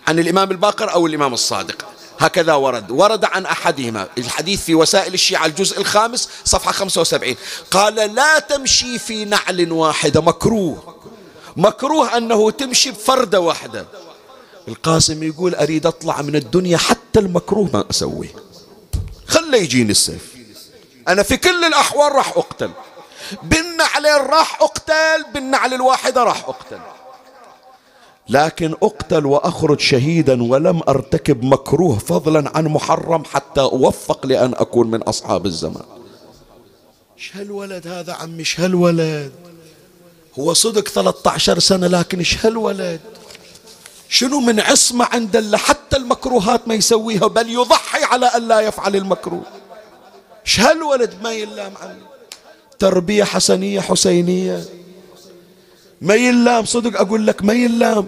[0.08, 1.86] عن الإمام الباقر أو الإمام الصادق.
[2.20, 2.92] هكذا ورد.
[2.92, 4.08] ورد عن أحدهما.
[4.18, 7.36] الحديث في وسائل الشيعة الجزء الخامس صفحة 75
[7.72, 10.96] قال لا تمشي في نعل واحدة مكروه.
[11.58, 13.86] مكروه أنه تمشي بفردة واحدة.
[14.68, 18.36] القاسم يقول أريد أطلع من الدنيا حتى المكروه ما أسويه.
[19.28, 20.36] خله يجيني السيف.
[21.08, 22.72] أنا في كل الأحوال راح أقتل.
[23.44, 26.80] بالنعلين راح أقتل بالنعل الواحدة راح أقتل.
[28.30, 35.02] لكن أقتل وأخرج شهيدا ولم أرتكب مكروه فضلا عن محرم حتى أوفق لأن أكون من
[35.02, 35.84] أصحاب الزمان.
[37.18, 39.32] إيش هالولد هذا عمي إيش هالولد.
[40.40, 43.00] هو صدق 13 سنة لكن إيش هالولد.
[44.10, 48.96] شنو من عصمة عند الله حتى المكروهات ما يسويها بل يضحي على أن لا يفعل
[48.96, 49.44] المكروه.
[50.46, 52.08] إيش هالولد ما يلام عنه
[52.80, 54.77] تربية حسنية حسينية.
[56.02, 58.08] ما يلام صدق أقول لك ما يلام.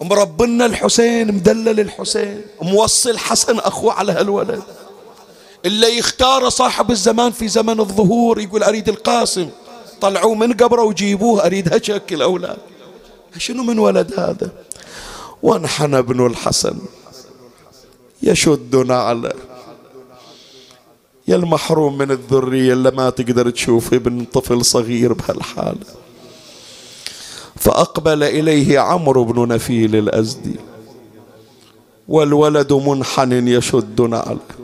[0.00, 4.62] مربنا الحسين مدلل الحسين موصي الحسن أخوه على هالولد.
[5.64, 9.48] اللي يختار صاحب الزمان في زمن الظهور يقول أريد القاسم.
[10.00, 12.58] طلعوه من قبره وجيبوه أريد هشك الأولاد.
[13.38, 14.50] شنو من ولد هذا؟
[15.42, 16.78] وانحنى ابن الحسن.
[18.22, 19.32] يشدنا على.
[21.28, 26.03] يا المحروم من الذرية اللي ما تقدر تشوف ابن طفل صغير بهالحالة.
[27.64, 30.56] فأقبل إليه عمرو بن نفيل الأزدي
[32.08, 34.54] والولد منحن يشد عليه.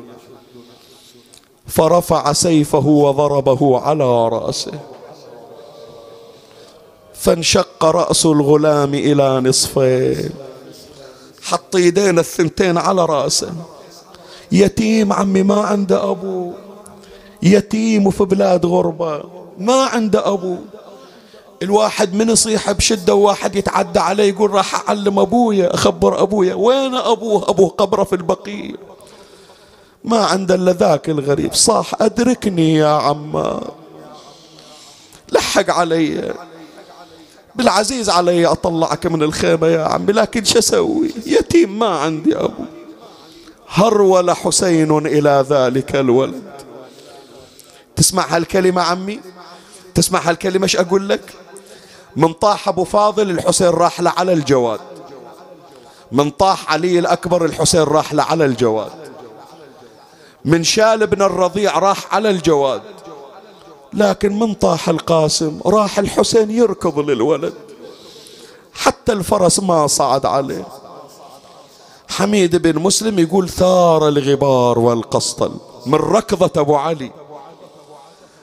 [1.66, 4.72] فرفع سيفه وضربه على رأسه.
[7.14, 10.30] فانشق رأس الغلام إلى نصفين.
[11.42, 13.52] حط يدين الثنتين على رأسه.
[14.52, 16.52] يتيم عمي ما عنده أبو.
[17.42, 19.22] يتيم وفي بلاد غربة
[19.58, 20.56] ما عنده أبو.
[21.62, 27.50] الواحد من يصيح بشدة وواحد يتعدى عليه يقول راح أعلم أبويا أخبر أبويا وين أبوه؟
[27.50, 28.74] أبوه قبره في البقيع.
[30.04, 31.54] ما عنده إلا ذاك الغريب.
[31.54, 33.72] صاح أدركني يا عمار
[35.32, 36.34] لحق علي.
[37.54, 42.64] بالعزيز علي أطلعك من الخيمة يا عمي لكن شو أسوي؟ يتيم ما عندي أبو.
[43.68, 46.50] هرول حسين إلى ذلك الولد.
[47.96, 49.20] تسمع هالكلمة عمي؟
[49.94, 51.34] تسمع هالكلمة إيش أقول لك؟
[52.16, 54.80] من طاح أبو فاضل الحسين راح له على الجواد.
[56.12, 58.92] من طاح علي الأكبر الحسين راح له على الجواد.
[60.44, 62.82] من شال ابن الرضيع راح على الجواد.
[63.92, 67.54] لكن من طاح القاسم راح الحسين يركض للولد.
[68.72, 70.66] حتى الفرس ما صعد عليه.
[72.08, 75.52] حميد بن مسلم يقول ثار الغبار والقسطل.
[75.86, 77.10] من ركضة أبو علي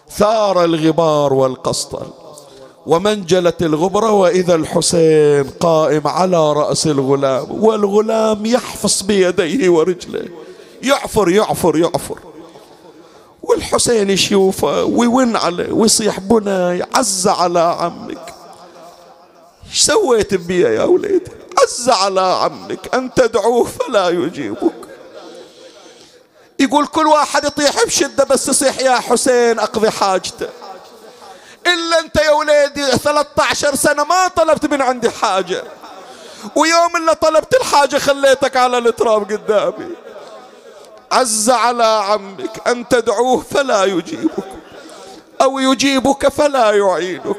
[0.10, 2.08] ثار الغبار والقسطل.
[2.88, 10.28] ومنجلت الغبرة وإذا الحسين قائم على رأس الغلام والغلام يحفص بيديه ورجليه
[10.84, 12.20] يعفر يعفر يعفر.
[13.44, 18.34] والحسين يشوفه ويون عليه ويصيح بناي عز على عمك.
[19.70, 21.32] إيش سويت بيه يا وليدي؟
[21.64, 24.74] عز على عمك أن تدعوه فلا يجيبك.
[26.60, 30.48] يقول كل واحد يطيح بشدة بس يصيح يا حسين أقضي حاجته.
[31.74, 35.64] إلا أنت يا وليدي 13 سنة ما طلبت من عندي حاجة.
[36.56, 39.90] ويوم اللي طلبت الحاجة خليتك على التراب قدامي.
[41.12, 44.48] عز على عمك أن تدعوه فلا يجيبك
[45.42, 47.38] أو يجيبك فلا يعينك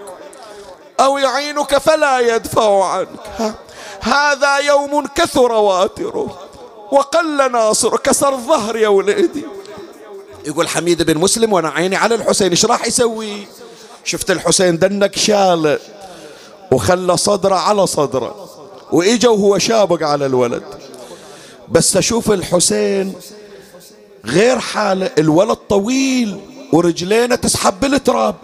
[1.01, 3.55] أو يعينك فلا يدفع عنك.
[4.01, 6.39] هذا يوم كثر واتره
[6.93, 9.45] وقل ناصر كسر الظهر يا وليدي
[10.47, 13.47] يقول حميد بن مسلم وأنا عيني على الحسين إيش راح يسوي؟
[14.09, 15.79] شفت الحسين دنك شال
[16.73, 18.49] وخلى صدره على صدره
[18.93, 20.63] وإجا وهو شابق على الولد.
[21.69, 23.15] بس أشوف الحسين
[24.25, 26.41] غير حاله الولد طويل
[26.73, 28.35] ورجلينه تسحب بالتراب.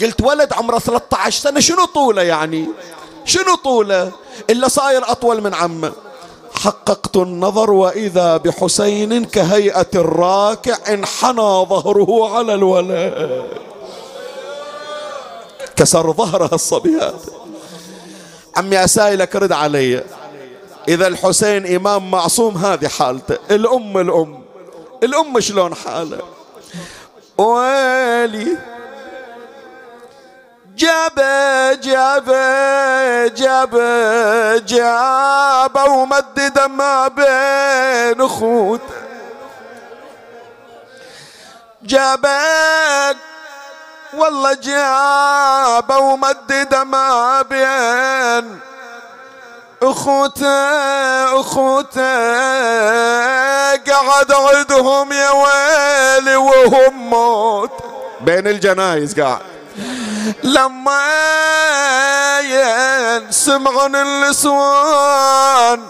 [0.00, 2.66] قلت ولد عمره 13 سنة شنو طوله يعني؟
[3.24, 4.12] شنو طوله؟
[4.50, 5.92] إلا صاير أطول من عمه.
[6.54, 13.46] حققت النظر وإذا بحسين كهيئة الراكع انحنى ظهره على الولد.
[15.76, 17.18] كسر ظهره الصبي هذا
[18.56, 20.04] عمي أسايلك رد علي.
[20.88, 23.38] إذا الحسين إمام معصوم هذه حالته.
[23.50, 24.44] الأم الأم.
[25.02, 26.18] الأم شلون حالة؟
[27.38, 28.58] ويلي
[30.76, 31.14] جاب
[31.80, 32.26] جاب
[33.34, 33.74] جاب
[34.66, 38.94] جاب ومدد ما بين أخوته.
[41.82, 43.16] جابك
[44.16, 48.60] والله جاب ومدد ما بين.
[49.82, 52.00] أخوته أخوته
[53.76, 57.70] قعد عدهم يا ويلي وهم موت.
[58.20, 59.40] بين الجنايز قاعد.
[60.42, 61.00] لما
[63.30, 65.80] سمعن النسوان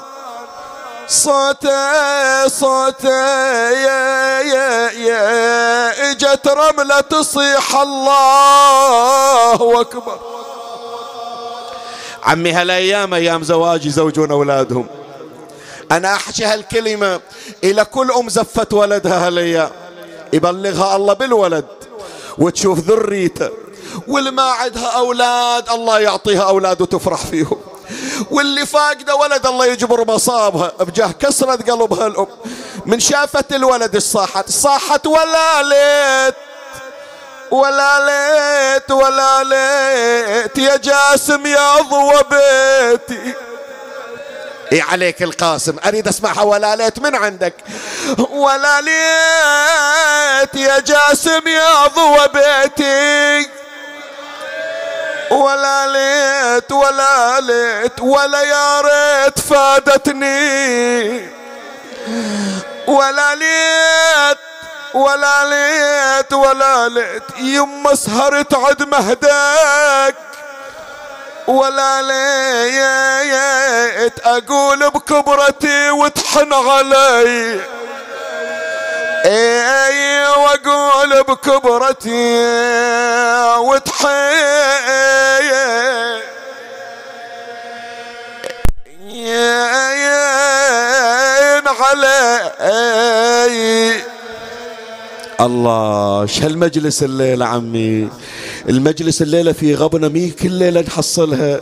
[1.09, 6.11] صوته صوته يا يا يا.
[6.11, 10.19] إجت رملة تصيح الله أكبر.
[12.23, 14.87] عمي هالأيام أيام زواجي يزوجون أولادهم.
[15.91, 17.21] أنا أحكي هالكلمة
[17.65, 19.71] إلى كل أم زفت ولدها هالأيام.
[20.33, 21.67] يبلغها الله بالولد
[22.39, 23.51] وتشوف ذريته.
[24.09, 27.61] واللي ما عندها أولاد الله يعطيها أولاد وتفرح فيهم.
[28.31, 30.73] واللي فاقده ولد الله يجبر مصابها.
[30.81, 32.27] بجاه كسرة قلبها الأم.
[32.87, 36.35] من شافت الولد صاحت؟ صاحت ولا ليت.
[37.51, 40.59] ولا ليت ولا ليت.
[40.59, 43.35] يا جاسم يا ضوى بيتي.
[44.73, 46.43] اي عليك القاسم؟ أريد أسمعها.
[46.43, 47.55] ولا ليت من عندك؟
[48.31, 53.51] ولا ليت يا جاسم يا ضوى بيتي.
[55.31, 61.31] ولا ليت ولا ليت ولا يا ريت فادتني.
[62.87, 64.39] ولا ليت
[64.95, 70.15] ولا ليت ولا ليت يما سهرت عد مهداك.
[71.47, 77.61] ولا ليت أقول بكبرتي وتحن علي.
[79.27, 82.37] إي وأقول بكبرتي
[83.59, 84.17] وتحين
[91.81, 92.37] علي.
[95.41, 98.09] الله شو هالمجلس الليلة عمي؟
[98.69, 101.61] المجلس الليلة في غبنة مي كل ليلة نحصلها.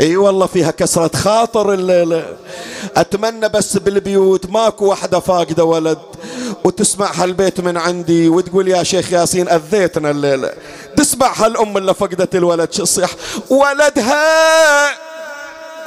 [0.00, 2.36] إي والله فيها كسرة خاطر الليلة
[2.96, 5.98] أتمنى بس بالبيوت ماكو واحدة فاقدة ولد
[6.64, 10.52] وتسمع هالبيت من عندي وتقول يا شيخ ياسين أذيتنا الليلة
[10.96, 13.10] تسمع هالأم اللي فقدت الولد شو صيح
[13.50, 14.90] ولدها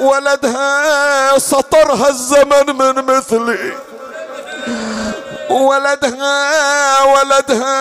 [0.00, 3.72] ولدها سطرها الزمن من مثلي.
[5.50, 7.76] ولدها ولدها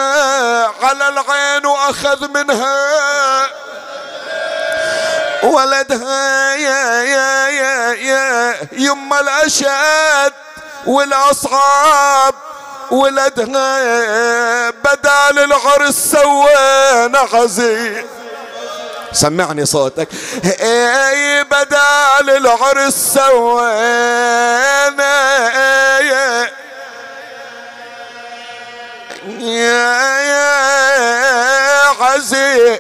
[0.86, 3.46] على العين وأخذ منها.
[5.44, 10.34] ولدها يا يا يا يا يما الأشد
[10.86, 12.34] والاصعاب
[12.92, 18.06] ولدها بدال العرس سوينا غزي
[19.14, 20.08] سمعني صوتك.
[20.62, 24.44] أي بدال العرس سوينا.
[29.40, 30.54] يا يا
[32.02, 32.80] عزي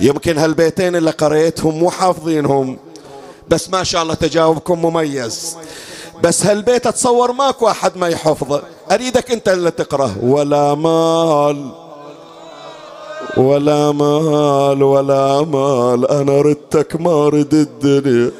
[0.00, 2.76] يمكن هالبيتين اللي قريتهم مو حافظينهم.
[3.48, 5.56] بس ما شاء الله تجاوبكم مميز.
[6.22, 8.62] بس هالبيت اتصور ماكو أحد ما يحفظه.
[8.92, 10.12] أريدك أنت اللي تقرأه.
[10.22, 11.70] ولا مال.
[13.36, 16.10] ولا مال ولا مال.
[16.10, 18.30] أنا ردتك ما رد الدنيا.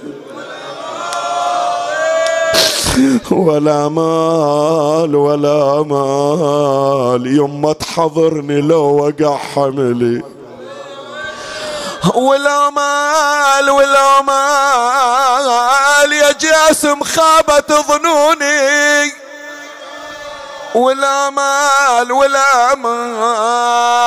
[3.30, 7.38] ولا مال ولا مال.
[7.38, 10.22] يما تحضرني لو وقع حملي.
[12.14, 19.12] ولا مال ولا مال يا جاسم خابت ظنوني
[20.74, 24.00] ولا مال ولا مال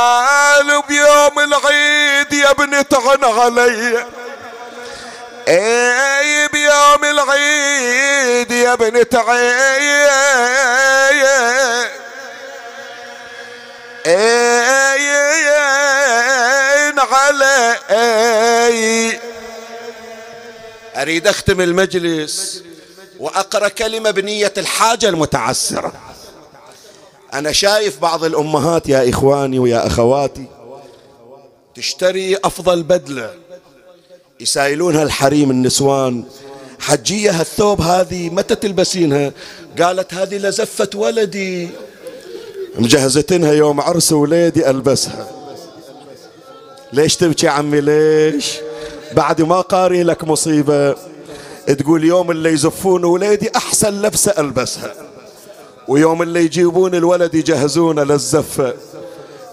[0.88, 4.06] بيوم العيد يا ابني تعن علي
[5.48, 10.10] اي بيوم العيد يا ابني تعين
[17.42, 19.20] علي.
[20.96, 22.64] أريد أختم المجلس
[23.20, 25.94] وأقرأ كلمة بنية الحاجة المتعسرة.
[27.34, 30.46] أنا شايف بعض الأمهات يا إخواني ويا أخواتي
[31.76, 33.34] تشتري أفضل بدلة
[34.40, 36.24] يسايلونها الحريم النسوان.
[36.80, 39.32] حجية هالثوب هذه متى تلبسينها؟
[39.82, 41.70] قالت هذه لزفة ولدي.
[42.76, 45.33] مجهزتنها يوم عرس وليدي ألبسها.
[46.94, 48.58] ليش تبكي عمي؟ ليش؟
[49.16, 50.96] بعد ما قاري لك مصيبة
[51.80, 54.94] تقول يوم اللي يزفون وليدي أحسن لبسة ألبسها
[55.88, 58.74] ويوم اللي يجيبون الولد يجهزونه للزفة.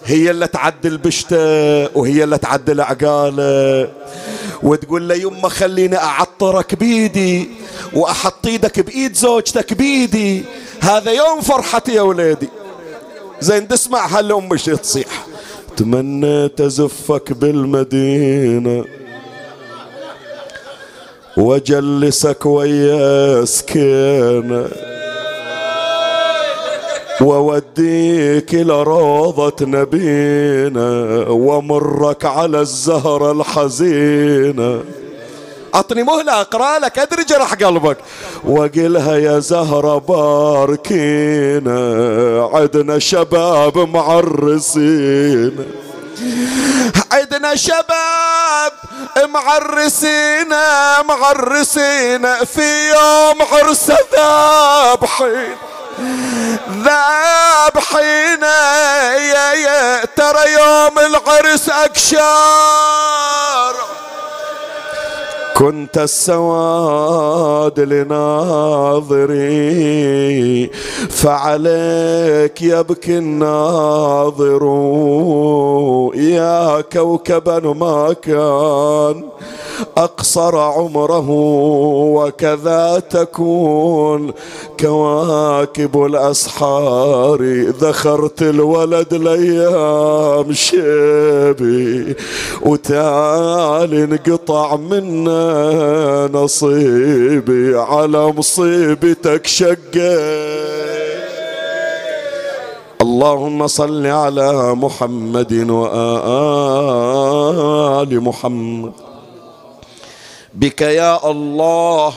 [0.05, 3.89] هي اللي تعدل بشته وهي اللي تعدل عقاله.
[4.63, 7.49] وتقول له يما خليني أعطرك بيدي
[7.93, 10.43] وأحط إيدك بإيد زوجتك بيدي.
[10.81, 12.49] هذا يوم فرحتي يا وليدي
[13.39, 15.30] زين تسمع هالام مش تصيح.
[15.77, 18.85] تمنيت ازفك بالمدينة
[21.37, 24.67] واجلسك ويا سكينة
[27.21, 30.89] ووديك إلى روضة نبينا
[31.29, 34.83] ومرك على الزهرة الحزينة.
[35.75, 37.97] أعطني مهلة أقرأ لك أدري جرح قلبك.
[38.43, 41.79] وقلها يا زهرة باركينا
[42.53, 45.71] عدنا شباب معرسين.
[47.11, 48.71] عدنا شباب
[49.33, 55.55] معرسينا معرسينا في يوم عرس ذابحين
[56.83, 58.43] ذابحين
[59.33, 63.21] يا يا ترى يوم العرس أكشار
[65.57, 69.41] كنت السواد لناظري
[71.09, 74.61] فعليك يبكي الناظر.
[76.15, 79.23] يا كوكبا ما كان
[79.97, 81.29] أقصر عمره
[82.15, 84.31] وكذا تكون
[84.79, 92.15] كواكب الأسحار ذخرت الولد ليام شيبي
[92.61, 100.51] وتعال انقطع منا نصيبي على مصيبتك شقيت.
[103.01, 106.11] اللهم صل على محمد وآل
[108.21, 108.91] محمد.
[110.53, 112.13] بك يا الله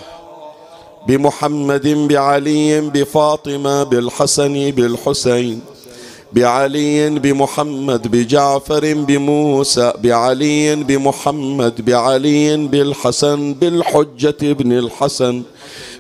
[1.09, 5.61] بمحمد بعلي بفاطمة بالحسن بالحسين
[6.32, 15.43] بعلي بمحمد بجعفر بموسى بعلي بمحمد بعلي بالحسن بالحجة ابن الحسن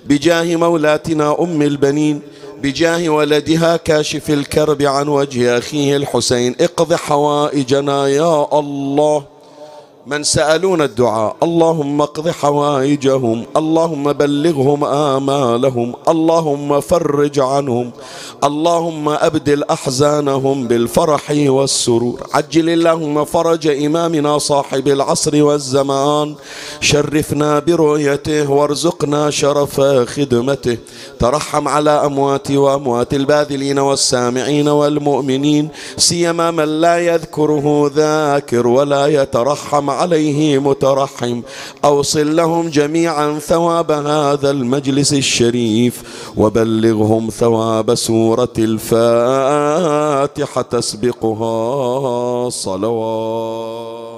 [0.06, 2.20] بجاه مولاتنا أم البنين
[2.62, 6.54] بجاه ولدها كاشف الكرب عن وجه أخيه الحسين.
[6.60, 9.33] اقض حوائجنا يا الله.
[10.06, 17.90] من سألون الدعاء اللهم اقض حوائجهم اللهم بلغهم آمالهم اللهم فرج عنهم
[18.44, 22.20] اللهم أبدل أحزانهم بالفرح والسرور.
[22.34, 26.34] عجل اللهم فرج إمامنا صاحب العصر والزمان.
[26.80, 30.78] شرفنا برؤيته وارزقنا شرف خدمته.
[31.24, 40.58] ترحم على أموات وأموات الباذلين والسامعين والمؤمنين سيما من لا يذكره ذاكر ولا يترحم عليه
[40.58, 41.40] مترحم.
[41.84, 46.02] أوصل لهم جميعا ثواب هذا المجلس الشريف
[46.36, 49.92] وبلغهم ثواب سورة الفاتحة
[50.62, 54.13] تسبقها صلوات.